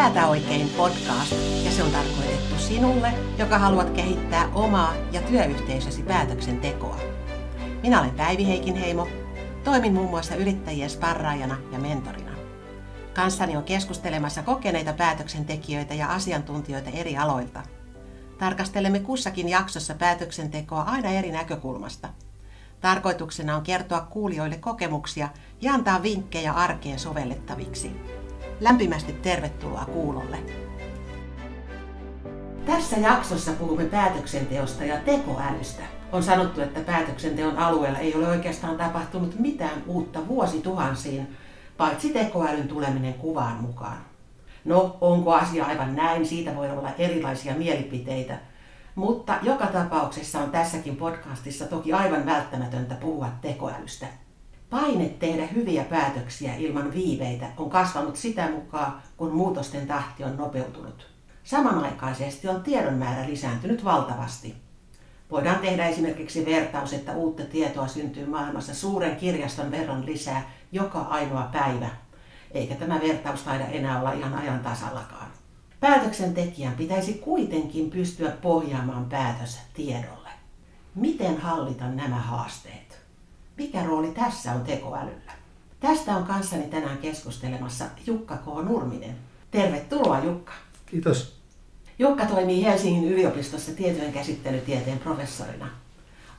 Päätä 0.00 0.26
oikein 0.26 0.68
podcast 0.68 1.32
ja 1.64 1.70
se 1.70 1.82
on 1.82 1.90
tarkoitettu 1.90 2.58
sinulle, 2.58 3.12
joka 3.38 3.58
haluat 3.58 3.90
kehittää 3.90 4.48
omaa 4.54 4.94
ja 5.12 5.22
työyhteisösi 5.22 6.02
päätöksentekoa. 6.02 6.96
Minä 7.82 8.00
olen 8.00 8.10
Päivi 8.10 8.46
Heikinheimo, 8.46 9.08
toimin 9.64 9.94
muun 9.94 10.10
muassa 10.10 10.34
yrittäjien 10.34 10.90
sparraajana 10.90 11.56
ja 11.72 11.78
mentorina. 11.78 12.30
Kanssani 13.14 13.56
on 13.56 13.62
keskustelemassa 13.62 14.42
kokeneita 14.42 14.92
päätöksentekijöitä 14.92 15.94
ja 15.94 16.12
asiantuntijoita 16.12 16.90
eri 16.90 17.16
aloilta. 17.16 17.62
Tarkastelemme 18.38 19.00
kussakin 19.00 19.48
jaksossa 19.48 19.94
päätöksentekoa 19.94 20.82
aina 20.82 21.10
eri 21.10 21.32
näkökulmasta. 21.32 22.08
Tarkoituksena 22.80 23.56
on 23.56 23.62
kertoa 23.62 24.00
kuulijoille 24.00 24.56
kokemuksia 24.56 25.28
ja 25.60 25.72
antaa 25.72 26.02
vinkkejä 26.02 26.52
arkeen 26.52 26.98
sovellettaviksi. 26.98 28.19
Lämpimästi 28.60 29.12
tervetuloa 29.12 29.84
kuulolle. 29.84 30.38
Tässä 32.66 32.96
jaksossa 32.96 33.52
puhumme 33.52 33.84
päätöksenteosta 33.84 34.84
ja 34.84 34.96
tekoälystä. 34.96 35.82
On 36.12 36.22
sanottu, 36.22 36.60
että 36.60 36.80
päätöksenteon 36.80 37.58
alueella 37.58 37.98
ei 37.98 38.14
ole 38.14 38.28
oikeastaan 38.28 38.76
tapahtunut 38.76 39.38
mitään 39.38 39.82
uutta 39.86 40.28
vuosituhansiin, 40.28 41.36
paitsi 41.76 42.08
tekoälyn 42.12 42.68
tuleminen 42.68 43.14
kuvaan 43.14 43.56
mukaan. 43.56 43.98
No, 44.64 44.96
onko 45.00 45.34
asia 45.34 45.64
aivan 45.64 45.96
näin? 45.96 46.26
Siitä 46.26 46.56
voi 46.56 46.70
olla 46.70 46.90
erilaisia 46.98 47.54
mielipiteitä. 47.54 48.38
Mutta 48.94 49.34
joka 49.42 49.66
tapauksessa 49.66 50.40
on 50.40 50.50
tässäkin 50.50 50.96
podcastissa 50.96 51.66
toki 51.66 51.92
aivan 51.92 52.26
välttämätöntä 52.26 52.94
puhua 52.94 53.28
tekoälystä. 53.40 54.06
Paine 54.70 55.08
tehdä 55.08 55.46
hyviä 55.46 55.84
päätöksiä 55.84 56.54
ilman 56.54 56.92
viiveitä 56.94 57.46
on 57.56 57.70
kasvanut 57.70 58.16
sitä 58.16 58.50
mukaan, 58.50 59.02
kun 59.16 59.32
muutosten 59.32 59.86
tahti 59.86 60.24
on 60.24 60.36
nopeutunut. 60.36 61.06
Samanaikaisesti 61.44 62.48
on 62.48 62.62
tiedon 62.62 62.94
määrä 62.94 63.28
lisääntynyt 63.28 63.84
valtavasti. 63.84 64.54
Voidaan 65.30 65.58
tehdä 65.58 65.86
esimerkiksi 65.86 66.46
vertaus, 66.46 66.92
että 66.92 67.12
uutta 67.12 67.42
tietoa 67.42 67.88
syntyy 67.88 68.26
maailmassa 68.26 68.74
suuren 68.74 69.16
kirjaston 69.16 69.70
verran 69.70 70.06
lisää 70.06 70.50
joka 70.72 71.00
ainoa 71.00 71.48
päivä, 71.52 71.88
eikä 72.50 72.74
tämä 72.74 73.00
vertaus 73.00 73.42
taida 73.42 73.66
enää 73.66 74.00
olla 74.00 74.12
ihan 74.12 74.34
ajan 74.34 74.60
tasallakaan. 74.60 75.30
Päätöksentekijän 75.80 76.74
pitäisi 76.74 77.14
kuitenkin 77.14 77.90
pystyä 77.90 78.30
pohjaamaan 78.30 79.04
päätös 79.04 79.58
tiedolle. 79.74 80.30
Miten 80.94 81.40
hallita 81.40 81.88
nämä 81.88 82.16
haasteet? 82.16 82.89
Mikä 83.56 83.84
rooli 83.84 84.10
tässä 84.10 84.52
on 84.52 84.64
tekoälyllä? 84.64 85.32
Tästä 85.80 86.16
on 86.16 86.24
kanssani 86.24 86.62
tänään 86.62 86.98
keskustelemassa 86.98 87.84
Jukka 88.06 88.36
K. 88.36 88.46
Nurminen. 88.64 89.16
Tervetuloa 89.50 90.20
Jukka. 90.24 90.52
Kiitos. 90.86 91.40
Jukka 91.98 92.26
toimii 92.26 92.64
Helsingin 92.64 93.12
yliopistossa 93.12 93.72
tietojen 93.72 94.12
käsittelytieteen 94.12 94.98
professorina. 94.98 95.68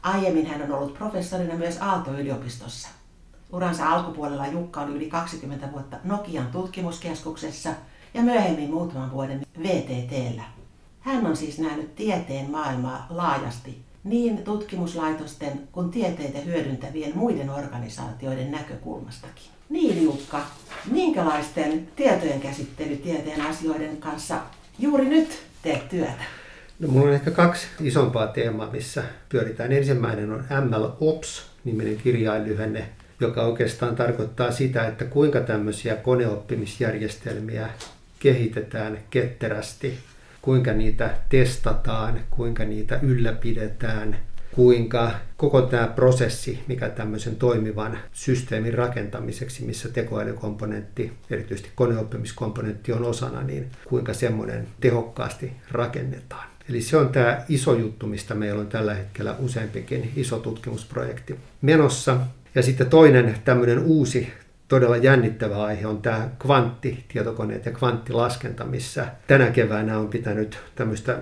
Aiemmin 0.01 0.45
hän 0.45 0.61
on 0.61 0.71
ollut 0.71 0.93
professorina 0.93 1.55
myös 1.55 1.77
Aalto-yliopistossa. 1.81 2.89
Uransa 3.51 3.89
alkupuolella 3.89 4.47
Jukka 4.47 4.81
oli 4.81 4.95
yli 4.95 5.09
20 5.09 5.71
vuotta 5.71 5.97
Nokian 6.03 6.47
tutkimuskeskuksessa 6.47 7.69
ja 8.13 8.21
myöhemmin 8.21 8.69
muutaman 8.69 9.11
vuoden 9.11 9.45
VTTllä. 9.63 10.43
Hän 10.99 11.25
on 11.25 11.37
siis 11.37 11.59
nähnyt 11.59 11.95
tieteen 11.95 12.51
maailmaa 12.51 13.05
laajasti 13.09 13.81
niin 14.03 14.37
tutkimuslaitosten 14.37 15.67
kuin 15.71 15.91
tieteitä 15.91 16.39
hyödyntävien 16.39 17.11
muiden 17.15 17.49
organisaatioiden 17.49 18.51
näkökulmastakin. 18.51 19.51
Niin 19.69 20.03
Jukka, 20.03 20.45
minkälaisten 20.91 21.87
tietojen 21.95 22.41
käsittelytieteen 22.41 23.41
asioiden 23.41 23.97
kanssa 23.97 24.41
juuri 24.79 25.05
nyt 25.05 25.39
teet 25.61 25.89
työtä? 25.89 26.23
No, 26.79 26.87
mulla 26.87 27.07
on 27.07 27.13
ehkä 27.13 27.31
kaksi 27.31 27.67
isompaa 27.81 28.27
teemaa, 28.27 28.71
missä 28.71 29.03
pyöritään. 29.29 29.71
Ensimmäinen 29.71 30.31
on 30.31 30.45
MLOps-niminen 30.69 31.97
kirjainlyhenne, 31.97 32.89
joka 33.19 33.43
oikeastaan 33.43 33.95
tarkoittaa 33.95 34.51
sitä, 34.51 34.87
että 34.87 35.05
kuinka 35.05 35.41
tämmöisiä 35.41 35.95
koneoppimisjärjestelmiä 35.95 37.69
kehitetään 38.19 38.97
ketterästi, 39.09 39.99
kuinka 40.41 40.73
niitä 40.73 41.09
testataan, 41.29 42.19
kuinka 42.29 42.63
niitä 42.63 42.99
ylläpidetään, 43.01 44.17
kuinka 44.51 45.11
koko 45.37 45.61
tämä 45.61 45.87
prosessi, 45.87 46.59
mikä 46.67 46.89
tämmöisen 46.89 47.35
toimivan 47.35 47.97
systeemin 48.13 48.73
rakentamiseksi, 48.73 49.65
missä 49.65 49.89
tekoälykomponentti, 49.89 51.13
erityisesti 51.29 51.69
koneoppimiskomponentti 51.75 52.93
on 52.93 53.03
osana, 53.03 53.41
niin 53.43 53.67
kuinka 53.85 54.13
semmoinen 54.13 54.67
tehokkaasti 54.79 55.51
rakennetaan. 55.71 56.47
Eli 56.69 56.81
se 56.81 56.97
on 56.97 57.09
tämä 57.09 57.41
iso 57.49 57.73
juttu, 57.73 58.07
mistä 58.07 58.35
meillä 58.35 58.61
on 58.61 58.67
tällä 58.67 58.93
hetkellä 58.93 59.35
useampikin 59.39 60.11
iso 60.15 60.39
tutkimusprojekti 60.39 61.35
menossa. 61.61 62.17
Ja 62.55 62.63
sitten 62.63 62.89
toinen 62.89 63.35
tämmöinen 63.45 63.79
uusi 63.79 64.33
todella 64.71 64.97
jännittävä 64.97 65.63
aihe 65.63 65.87
on 65.87 66.01
tämä 66.01 66.29
kvanttitietokoneet 66.39 67.65
ja 67.65 67.71
kvanttilaskenta, 67.71 68.65
missä 68.65 69.07
tänä 69.27 69.51
keväänä 69.51 69.99
on 69.99 70.07
pitänyt 70.07 70.59
tämmöistä 70.75 71.17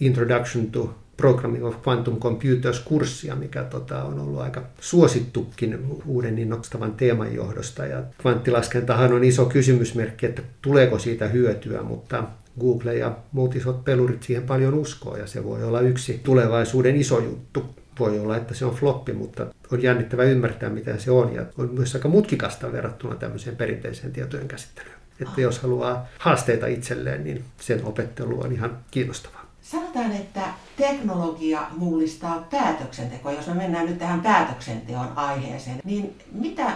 Introduction 0.00 0.66
to 0.66 0.94
Programming 1.16 1.64
of 1.64 1.76
Quantum 1.88 2.16
Computers-kurssia, 2.20 3.34
mikä 3.34 3.64
tota, 3.64 4.02
on 4.02 4.20
ollut 4.20 4.40
aika 4.40 4.62
suosittukin 4.80 5.78
uuden 6.06 6.38
innostavan 6.38 6.92
teeman 6.92 7.34
johdosta. 7.34 7.86
Ja 7.86 8.02
kvanttilaskentahan 8.18 9.12
on 9.12 9.24
iso 9.24 9.44
kysymysmerkki, 9.44 10.26
että 10.26 10.42
tuleeko 10.62 10.98
siitä 10.98 11.28
hyötyä, 11.28 11.82
mutta 11.82 12.24
Google 12.60 12.94
ja 12.94 13.16
muut 13.32 13.56
isot 13.56 13.84
pelurit 13.84 14.22
siihen 14.22 14.46
paljon 14.46 14.74
uskoo 14.74 15.16
ja 15.16 15.26
se 15.26 15.44
voi 15.44 15.62
olla 15.62 15.80
yksi 15.80 16.20
tulevaisuuden 16.24 16.96
iso 16.96 17.20
juttu. 17.20 17.83
Voi 17.98 18.18
olla, 18.20 18.36
että 18.36 18.54
se 18.54 18.64
on 18.64 18.74
floppi, 18.74 19.12
mutta 19.12 19.46
on 19.72 19.82
jännittävä 19.82 20.22
ymmärtää, 20.22 20.70
mitä 20.70 20.98
se 20.98 21.10
on 21.10 21.34
ja 21.34 21.46
on 21.58 21.70
myös 21.74 21.94
aika 21.94 22.08
mutkikasta 22.08 22.72
verrattuna 22.72 23.14
tämmöiseen 23.14 23.56
perinteiseen 23.56 24.12
tietojen 24.12 24.48
käsittelyyn. 24.48 24.94
Että 25.20 25.40
jos 25.40 25.58
haluaa 25.58 26.06
haasteita 26.18 26.66
itselleen, 26.66 27.24
niin 27.24 27.44
sen 27.60 27.84
opettelu 27.84 28.42
on 28.44 28.52
ihan 28.52 28.78
kiinnostavaa. 28.90 29.44
Sanotaan, 29.62 30.12
että 30.12 30.40
teknologia 30.76 31.66
mullistaa 31.76 32.46
päätöksentekoa. 32.50 33.32
Jos 33.32 33.46
me 33.46 33.54
mennään 33.54 33.86
nyt 33.86 33.98
tähän 33.98 34.20
päätöksenteon 34.20 35.08
aiheeseen, 35.16 35.80
niin 35.84 36.18
mitä 36.32 36.72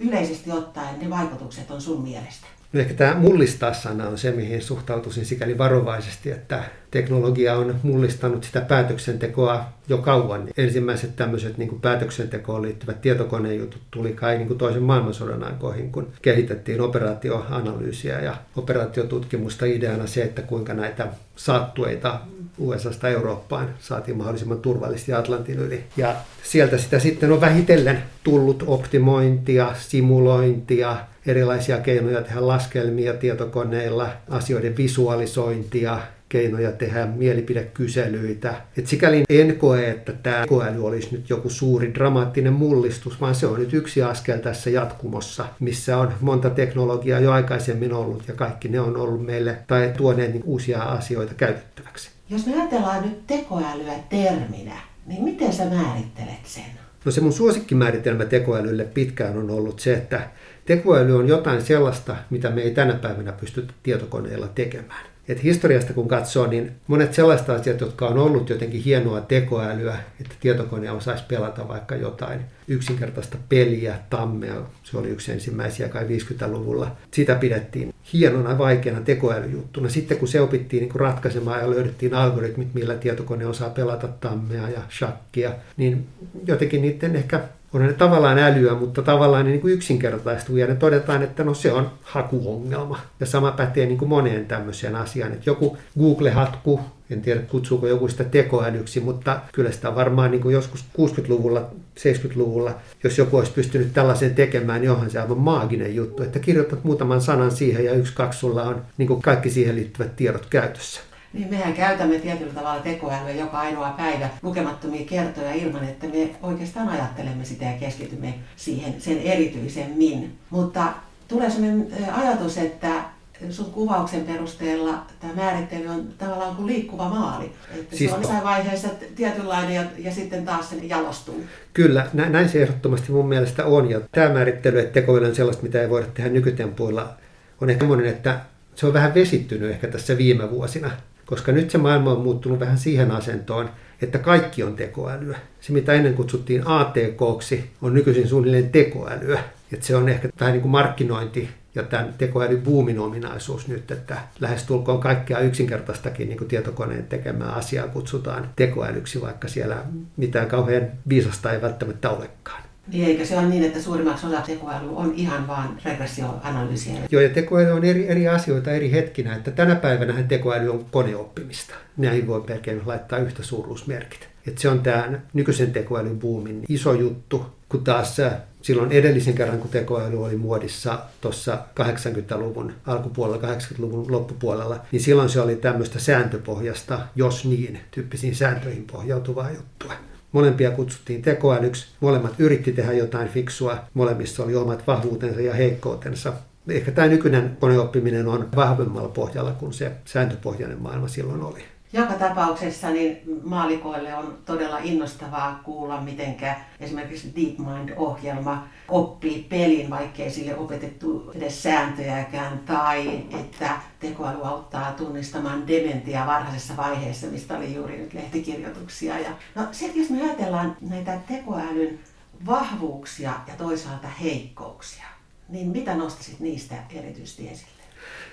yleisesti 0.00 0.52
ottaen 0.52 1.00
ne 1.00 1.10
vaikutukset 1.10 1.70
on 1.70 1.80
sun 1.80 2.02
mielestä? 2.02 2.46
Ehkä 2.74 2.94
tämä 2.94 3.14
mullistaa-sana 3.14 4.08
on 4.08 4.18
se, 4.18 4.30
mihin 4.30 4.62
suhtautuisin 4.62 5.24
sikäli 5.26 5.58
varovaisesti, 5.58 6.30
että 6.30 6.64
teknologia 6.90 7.56
on 7.56 7.74
mullistanut 7.82 8.44
sitä 8.44 8.60
päätöksentekoa 8.60 9.64
jo 9.88 9.98
kauan. 9.98 10.48
Ensimmäiset 10.56 11.16
tämmöiset 11.16 11.58
niin 11.58 11.68
kuin 11.68 11.80
päätöksentekoon 11.80 12.62
liittyvät 12.62 13.00
tietokonejutut 13.00 13.82
tuli 13.90 14.12
kai 14.12 14.36
niin 14.36 14.48
kuin 14.48 14.58
toisen 14.58 14.82
maailmansodan 14.82 15.44
aikoihin, 15.44 15.92
kun 15.92 16.08
kehitettiin 16.22 16.80
operaatioanalyysiä 16.80 18.20
ja 18.20 18.36
operaatiotutkimusta 18.56 19.66
ideana 19.66 20.06
se, 20.06 20.22
että 20.22 20.42
kuinka 20.42 20.74
näitä 20.74 21.06
saattueita 21.36 22.20
USAsta 22.58 23.08
Eurooppaan 23.08 23.68
saatiin 23.78 24.16
mahdollisimman 24.16 24.58
turvallisesti 24.58 25.12
Atlantin 25.12 25.58
yli. 25.58 25.84
Ja 25.96 26.14
sieltä 26.42 26.78
sitä 26.78 26.98
sitten 26.98 27.32
on 27.32 27.40
vähitellen 27.40 28.02
tullut 28.24 28.64
optimointia, 28.66 29.74
simulointia, 29.78 30.96
erilaisia 31.28 31.78
keinoja 31.78 32.22
tehdä 32.22 32.46
laskelmia 32.46 33.14
tietokoneilla, 33.14 34.08
asioiden 34.30 34.76
visualisointia, 34.76 36.00
keinoja 36.28 36.72
tehdä 36.72 37.06
mielipidekyselyitä. 37.06 38.54
Et 38.76 38.86
sikäli 38.86 39.24
en 39.28 39.56
koe, 39.56 39.90
että 39.90 40.12
tämä 40.12 40.40
tekoäly 40.40 40.86
olisi 40.86 41.08
nyt 41.12 41.30
joku 41.30 41.50
suuri 41.50 41.94
dramaattinen 41.94 42.52
mullistus, 42.52 43.20
vaan 43.20 43.34
se 43.34 43.46
on 43.46 43.58
nyt 43.58 43.74
yksi 43.74 44.02
askel 44.02 44.38
tässä 44.38 44.70
jatkumossa, 44.70 45.44
missä 45.60 45.98
on 45.98 46.12
monta 46.20 46.50
teknologiaa 46.50 47.20
jo 47.20 47.32
aikaisemmin 47.32 47.92
ollut 47.92 48.28
ja 48.28 48.34
kaikki 48.34 48.68
ne 48.68 48.80
on 48.80 48.96
ollut 48.96 49.26
meille 49.26 49.58
tai 49.66 49.92
tuoneet 49.96 50.32
niin 50.32 50.44
uusia 50.44 50.82
asioita 50.82 51.34
käytettäväksi. 51.34 52.10
Jos 52.30 52.46
me 52.46 52.54
ajatellaan 52.54 53.02
nyt 53.02 53.26
tekoälyä 53.26 53.94
terminä, 54.08 54.76
niin 55.06 55.24
miten 55.24 55.52
sä 55.52 55.64
määrittelet 55.64 56.44
sen? 56.44 56.87
No 57.08 57.12
se 57.12 57.20
mun 57.20 57.32
suosikkimääritelmä 57.32 58.24
tekoälylle 58.24 58.84
pitkään 58.84 59.38
on 59.38 59.50
ollut 59.50 59.80
se, 59.80 59.94
että 59.94 60.28
tekoäly 60.64 61.18
on 61.18 61.28
jotain 61.28 61.62
sellaista, 61.62 62.16
mitä 62.30 62.50
me 62.50 62.62
ei 62.62 62.70
tänä 62.70 62.94
päivänä 62.94 63.32
pystytä 63.32 63.72
tietokoneella 63.82 64.48
tekemään. 64.48 65.06
Et 65.28 65.42
historiasta 65.42 65.92
kun 65.92 66.08
katsoo, 66.08 66.46
niin 66.46 66.72
monet 66.86 67.14
sellaiset 67.14 67.50
asiat, 67.50 67.80
jotka 67.80 68.06
on 68.06 68.18
ollut 68.18 68.50
jotenkin 68.50 68.82
hienoa 68.82 69.20
tekoälyä, 69.20 69.98
että 70.20 70.34
tietokone 70.40 70.90
osaisi 70.90 71.24
pelata 71.28 71.68
vaikka 71.68 71.96
jotain 71.96 72.40
yksinkertaista 72.68 73.36
peliä, 73.48 73.98
tammea, 74.10 74.54
se 74.82 74.98
oli 74.98 75.08
yksi 75.08 75.32
ensimmäisiä 75.32 75.88
kai 75.88 76.04
50-luvulla. 76.04 76.96
Sitä 77.10 77.34
pidettiin 77.34 77.94
hienona, 78.12 78.58
vaikeana 78.58 79.00
tekoälyjuttuna. 79.00 79.88
Sitten 79.88 80.18
kun 80.18 80.28
se 80.28 80.40
opittiin 80.40 80.80
niin 80.80 80.90
kun 80.92 81.00
ratkaisemaan 81.00 81.60
ja 81.60 81.70
löydettiin 81.70 82.14
algoritmit, 82.14 82.74
millä 82.74 82.94
tietokone 82.94 83.46
osaa 83.46 83.70
pelata 83.70 84.08
tammea 84.08 84.68
ja 84.68 84.80
shakkia, 84.98 85.52
niin 85.76 86.06
jotenkin 86.46 86.82
niiden 86.82 87.16
ehkä 87.16 87.40
on 87.72 87.86
ne 87.86 87.92
tavallaan 87.92 88.38
älyä, 88.38 88.74
mutta 88.74 89.02
tavallaan 89.02 89.44
ne 89.44 89.50
niin 89.50 89.60
kuin 89.60 89.74
yksinkertaistuu 89.74 90.56
ja 90.56 90.66
ne 90.66 90.74
todetaan, 90.74 91.22
että 91.22 91.44
no 91.44 91.54
se 91.54 91.72
on 91.72 91.90
hakuongelma. 92.02 93.00
Ja 93.20 93.26
sama 93.26 93.52
pätee 93.52 93.86
niin 93.86 93.98
kuin 93.98 94.08
moneen 94.08 94.46
tämmöiseen 94.46 94.96
asiaan, 94.96 95.32
että 95.32 95.50
joku 95.50 95.76
Google-hatku, 95.98 96.80
en 97.10 97.22
tiedä 97.22 97.40
kutsuuko 97.40 97.86
joku 97.86 98.08
sitä 98.08 98.24
tekoälyksi, 98.24 99.00
mutta 99.00 99.40
kyllä 99.52 99.72
sitä 99.72 99.94
varmaan 99.94 100.30
niin 100.30 100.40
kuin 100.40 100.52
joskus 100.52 100.84
60-luvulla, 100.98 101.70
70-luvulla, 101.98 102.74
jos 103.04 103.18
joku 103.18 103.36
olisi 103.36 103.52
pystynyt 103.52 103.92
tällaisen 103.92 104.34
tekemään, 104.34 104.80
niin 104.80 104.90
onhan 104.90 105.10
se 105.10 105.20
aivan 105.20 105.38
maaginen 105.38 105.94
juttu, 105.94 106.22
että 106.22 106.38
kirjoitat 106.38 106.84
muutaman 106.84 107.20
sanan 107.20 107.50
siihen 107.50 107.84
ja 107.84 107.92
yksi, 107.92 108.14
kaksi 108.14 108.38
sulla 108.38 108.62
on 108.62 108.82
niin 108.98 109.06
kuin 109.06 109.22
kaikki 109.22 109.50
siihen 109.50 109.76
liittyvät 109.76 110.16
tiedot 110.16 110.46
käytössä. 110.46 111.07
Niin 111.32 111.50
mehän 111.50 111.74
käytämme 111.74 112.18
tietyllä 112.18 112.52
tavalla 112.52 112.80
tekoälyä 112.80 113.30
joka 113.30 113.58
ainoa 113.58 113.90
päivä 113.90 114.28
lukemattomia 114.42 115.06
kertoja 115.06 115.54
ilman, 115.54 115.84
että 115.84 116.06
me 116.06 116.30
oikeastaan 116.42 116.88
ajattelemme 116.88 117.44
sitä 117.44 117.64
ja 117.64 117.78
keskitymme 117.80 118.34
siihen 118.56 119.00
sen 119.00 119.18
erityisemmin. 119.18 120.38
Mutta 120.50 120.92
tulee 121.28 121.50
sellainen 121.50 121.86
ajatus, 122.12 122.58
että 122.58 123.04
sun 123.50 123.72
kuvauksen 123.72 124.24
perusteella 124.24 125.06
tämä 125.20 125.32
määrittely 125.34 125.88
on 125.88 126.08
tavallaan 126.18 126.56
kuin 126.56 126.66
liikkuva 126.66 127.08
maali. 127.08 127.52
Että 127.74 127.96
siis 127.96 128.10
se 128.10 128.16
on 128.16 128.22
jossain 128.22 128.44
vaiheessa 128.44 128.88
tietynlainen 129.16 129.74
ja, 129.74 129.84
ja 129.98 130.12
sitten 130.12 130.44
taas 130.44 130.70
se 130.70 130.76
jalostuu. 130.76 131.44
Kyllä, 131.74 132.06
näin 132.12 132.48
se 132.48 132.62
ehdottomasti 132.62 133.12
mun 133.12 133.28
mielestä 133.28 133.64
on. 133.64 133.90
Ja 133.90 134.00
tämä 134.12 134.32
määrittely, 134.32 134.78
että 134.78 135.00
tekoäly 135.00 135.26
on 135.26 135.34
sellaista, 135.34 135.62
mitä 135.62 135.82
ei 135.82 135.90
voida 135.90 136.06
tehdä 136.06 136.30
nykytempuilla, 136.30 137.14
on 137.60 137.70
ehkä 137.70 137.80
semmoinen, 137.80 138.06
että 138.06 138.40
se 138.74 138.86
on 138.86 138.92
vähän 138.92 139.14
vesittynyt 139.14 139.70
ehkä 139.70 139.88
tässä 139.88 140.18
viime 140.18 140.50
vuosina 140.50 140.90
koska 141.28 141.52
nyt 141.52 141.70
se 141.70 141.78
maailma 141.78 142.12
on 142.12 142.22
muuttunut 142.22 142.60
vähän 142.60 142.78
siihen 142.78 143.10
asentoon, 143.10 143.70
että 144.02 144.18
kaikki 144.18 144.62
on 144.62 144.76
tekoälyä. 144.76 145.38
Se, 145.60 145.72
mitä 145.72 145.92
ennen 145.92 146.14
kutsuttiin 146.14 146.62
ATKksi, 146.66 147.70
on 147.82 147.94
nykyisin 147.94 148.28
suunnilleen 148.28 148.70
tekoälyä. 148.70 149.40
Että 149.72 149.86
se 149.86 149.96
on 149.96 150.08
ehkä 150.08 150.28
vähän 150.40 150.52
niin 150.52 150.62
kuin 150.62 150.72
markkinointi 150.72 151.48
ja 151.74 151.82
tämän 151.82 152.14
tekoälybuumin 152.18 152.98
ominaisuus 152.98 153.68
nyt, 153.68 153.90
että 153.90 154.18
lähestulkoon 154.40 155.00
kaikkea 155.00 155.38
yksinkertaistakin 155.38 156.28
niin 156.28 156.38
kuin 156.38 156.48
tietokoneen 156.48 157.06
tekemää 157.06 157.52
asiaa 157.52 157.88
kutsutaan 157.88 158.50
tekoälyksi, 158.56 159.20
vaikka 159.20 159.48
siellä 159.48 159.76
mitään 160.16 160.48
kauhean 160.48 160.86
viisasta 161.08 161.52
ei 161.52 161.62
välttämättä 161.62 162.10
olekaan. 162.10 162.67
Niin 162.92 163.04
eikä 163.04 163.24
se 163.24 163.38
ole 163.38 163.46
niin, 163.46 163.64
että 163.64 163.82
suurimmaksi 163.82 164.26
osaksi 164.26 164.52
tekoäly 164.52 164.96
on 164.96 165.14
ihan 165.16 165.46
vain 165.46 165.70
regressioanalyysiä? 165.84 166.94
Joo, 167.10 167.22
ja 167.22 167.28
tekoäly 167.28 167.70
on 167.70 167.84
eri, 167.84 168.08
eri 168.08 168.28
asioita 168.28 168.70
eri 168.70 168.92
hetkinä. 168.92 169.36
Että 169.36 169.50
tänä 169.50 169.74
päivänä 169.74 170.22
tekoäly 170.22 170.70
on 170.70 170.84
koneoppimista. 170.90 171.74
Näihin 171.96 172.26
voi 172.26 172.44
melkein 172.48 172.82
laittaa 172.86 173.18
yhtä 173.18 173.42
suuruusmerkit. 173.42 174.28
Että 174.46 174.60
se 174.60 174.68
on 174.68 174.80
tämä 174.80 175.18
nykyisen 175.32 175.72
tekoälyn 175.72 176.18
buumin 176.18 176.64
iso 176.68 176.92
juttu, 176.92 177.46
kun 177.68 177.84
taas 177.84 178.20
äh, 178.20 178.32
silloin 178.62 178.92
edellisen 178.92 179.34
kerran, 179.34 179.58
kun 179.58 179.70
tekoäly 179.70 180.24
oli 180.24 180.36
muodissa 180.36 180.98
tuossa 181.20 181.58
80-luvun 181.80 182.72
alkupuolella, 182.86 183.54
80-luvun 183.54 184.12
loppupuolella, 184.12 184.80
niin 184.92 185.02
silloin 185.02 185.28
se 185.28 185.40
oli 185.40 185.56
tämmöistä 185.56 186.00
sääntöpohjasta, 186.00 187.00
jos 187.16 187.44
niin, 187.44 187.80
tyyppisiin 187.90 188.34
sääntöihin 188.34 188.84
pohjautuvaa 188.92 189.50
juttua. 189.50 189.92
Molempia 190.32 190.70
kutsuttiin 190.70 191.22
tekoälyksi, 191.22 191.86
molemmat 192.00 192.34
yritti 192.38 192.72
tehdä 192.72 192.92
jotain 192.92 193.28
fiksua, 193.28 193.78
molemmissa 193.94 194.44
oli 194.44 194.54
omat 194.54 194.86
vahvuutensa 194.86 195.40
ja 195.40 195.54
heikkoutensa. 195.54 196.32
Ehkä 196.68 196.92
tämä 196.92 197.08
nykyinen 197.08 197.56
koneoppiminen 197.60 198.28
on 198.28 198.48
vahvemmalla 198.56 199.08
pohjalla 199.08 199.52
kuin 199.52 199.72
se 199.72 199.92
sääntöpohjainen 200.04 200.82
maailma 200.82 201.08
silloin 201.08 201.42
oli. 201.42 201.64
Joka 201.92 202.14
tapauksessa 202.14 202.90
niin 202.90 203.20
maalikoille 203.44 204.14
on 204.14 204.38
todella 204.44 204.78
innostavaa 204.78 205.60
kuulla, 205.64 206.00
miten 206.00 206.36
esimerkiksi 206.80 207.32
DeepMind-ohjelma 207.36 208.68
oppii 208.88 209.46
pelin, 209.48 209.90
vaikkei 209.90 210.30
sille 210.30 210.56
opetettu 210.56 211.32
edes 211.34 211.62
sääntöjäkään, 211.62 212.58
tai 212.58 213.22
että 213.40 213.70
tekoäly 214.00 214.38
auttaa 214.44 214.92
tunnistamaan 214.92 215.68
dementia 215.68 216.26
varhaisessa 216.26 216.76
vaiheessa, 216.76 217.26
mistä 217.26 217.58
oli 217.58 217.74
juuri 217.74 217.98
nyt 217.98 218.14
lehtikirjoituksia. 218.14 219.18
Ja, 219.18 219.30
no 219.54 219.68
sitten 219.72 220.00
jos 220.00 220.10
me 220.10 220.22
ajatellaan 220.22 220.76
näitä 220.80 221.18
tekoälyn 221.28 221.98
vahvuuksia 222.46 223.32
ja 223.46 223.54
toisaalta 223.58 224.08
heikkouksia, 224.08 225.04
niin 225.48 225.68
mitä 225.68 225.94
nostaisit 225.94 226.40
niistä 226.40 226.74
erityisesti 226.94 227.48
esille? 227.48 227.82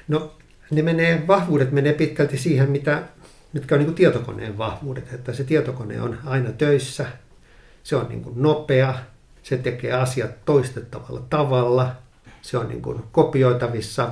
No 0.07 0.31
ne 0.71 0.81
menee, 0.81 1.27
vahvuudet 1.27 1.71
menee 1.71 1.93
pitkälti 1.93 2.37
siihen, 2.37 2.69
mitä 2.69 3.03
mitkä 3.55 3.75
on 3.75 3.79
niin 3.79 3.85
kuin 3.85 3.95
tietokoneen 3.95 4.57
vahvuudet, 4.57 5.13
että 5.13 5.33
se 5.33 5.43
tietokone 5.43 6.01
on 6.01 6.17
aina 6.25 6.51
töissä, 6.51 7.05
se 7.83 7.95
on 7.95 8.09
niin 8.09 8.21
kuin 8.23 8.41
nopea, 8.41 8.95
se 9.43 9.57
tekee 9.57 9.91
asiat 9.91 10.31
toistettavalla 10.45 11.21
tavalla, 11.29 11.95
se 12.41 12.57
on 12.57 12.67
niin 12.67 12.81
kuin 12.81 13.03
kopioitavissa 13.11 14.09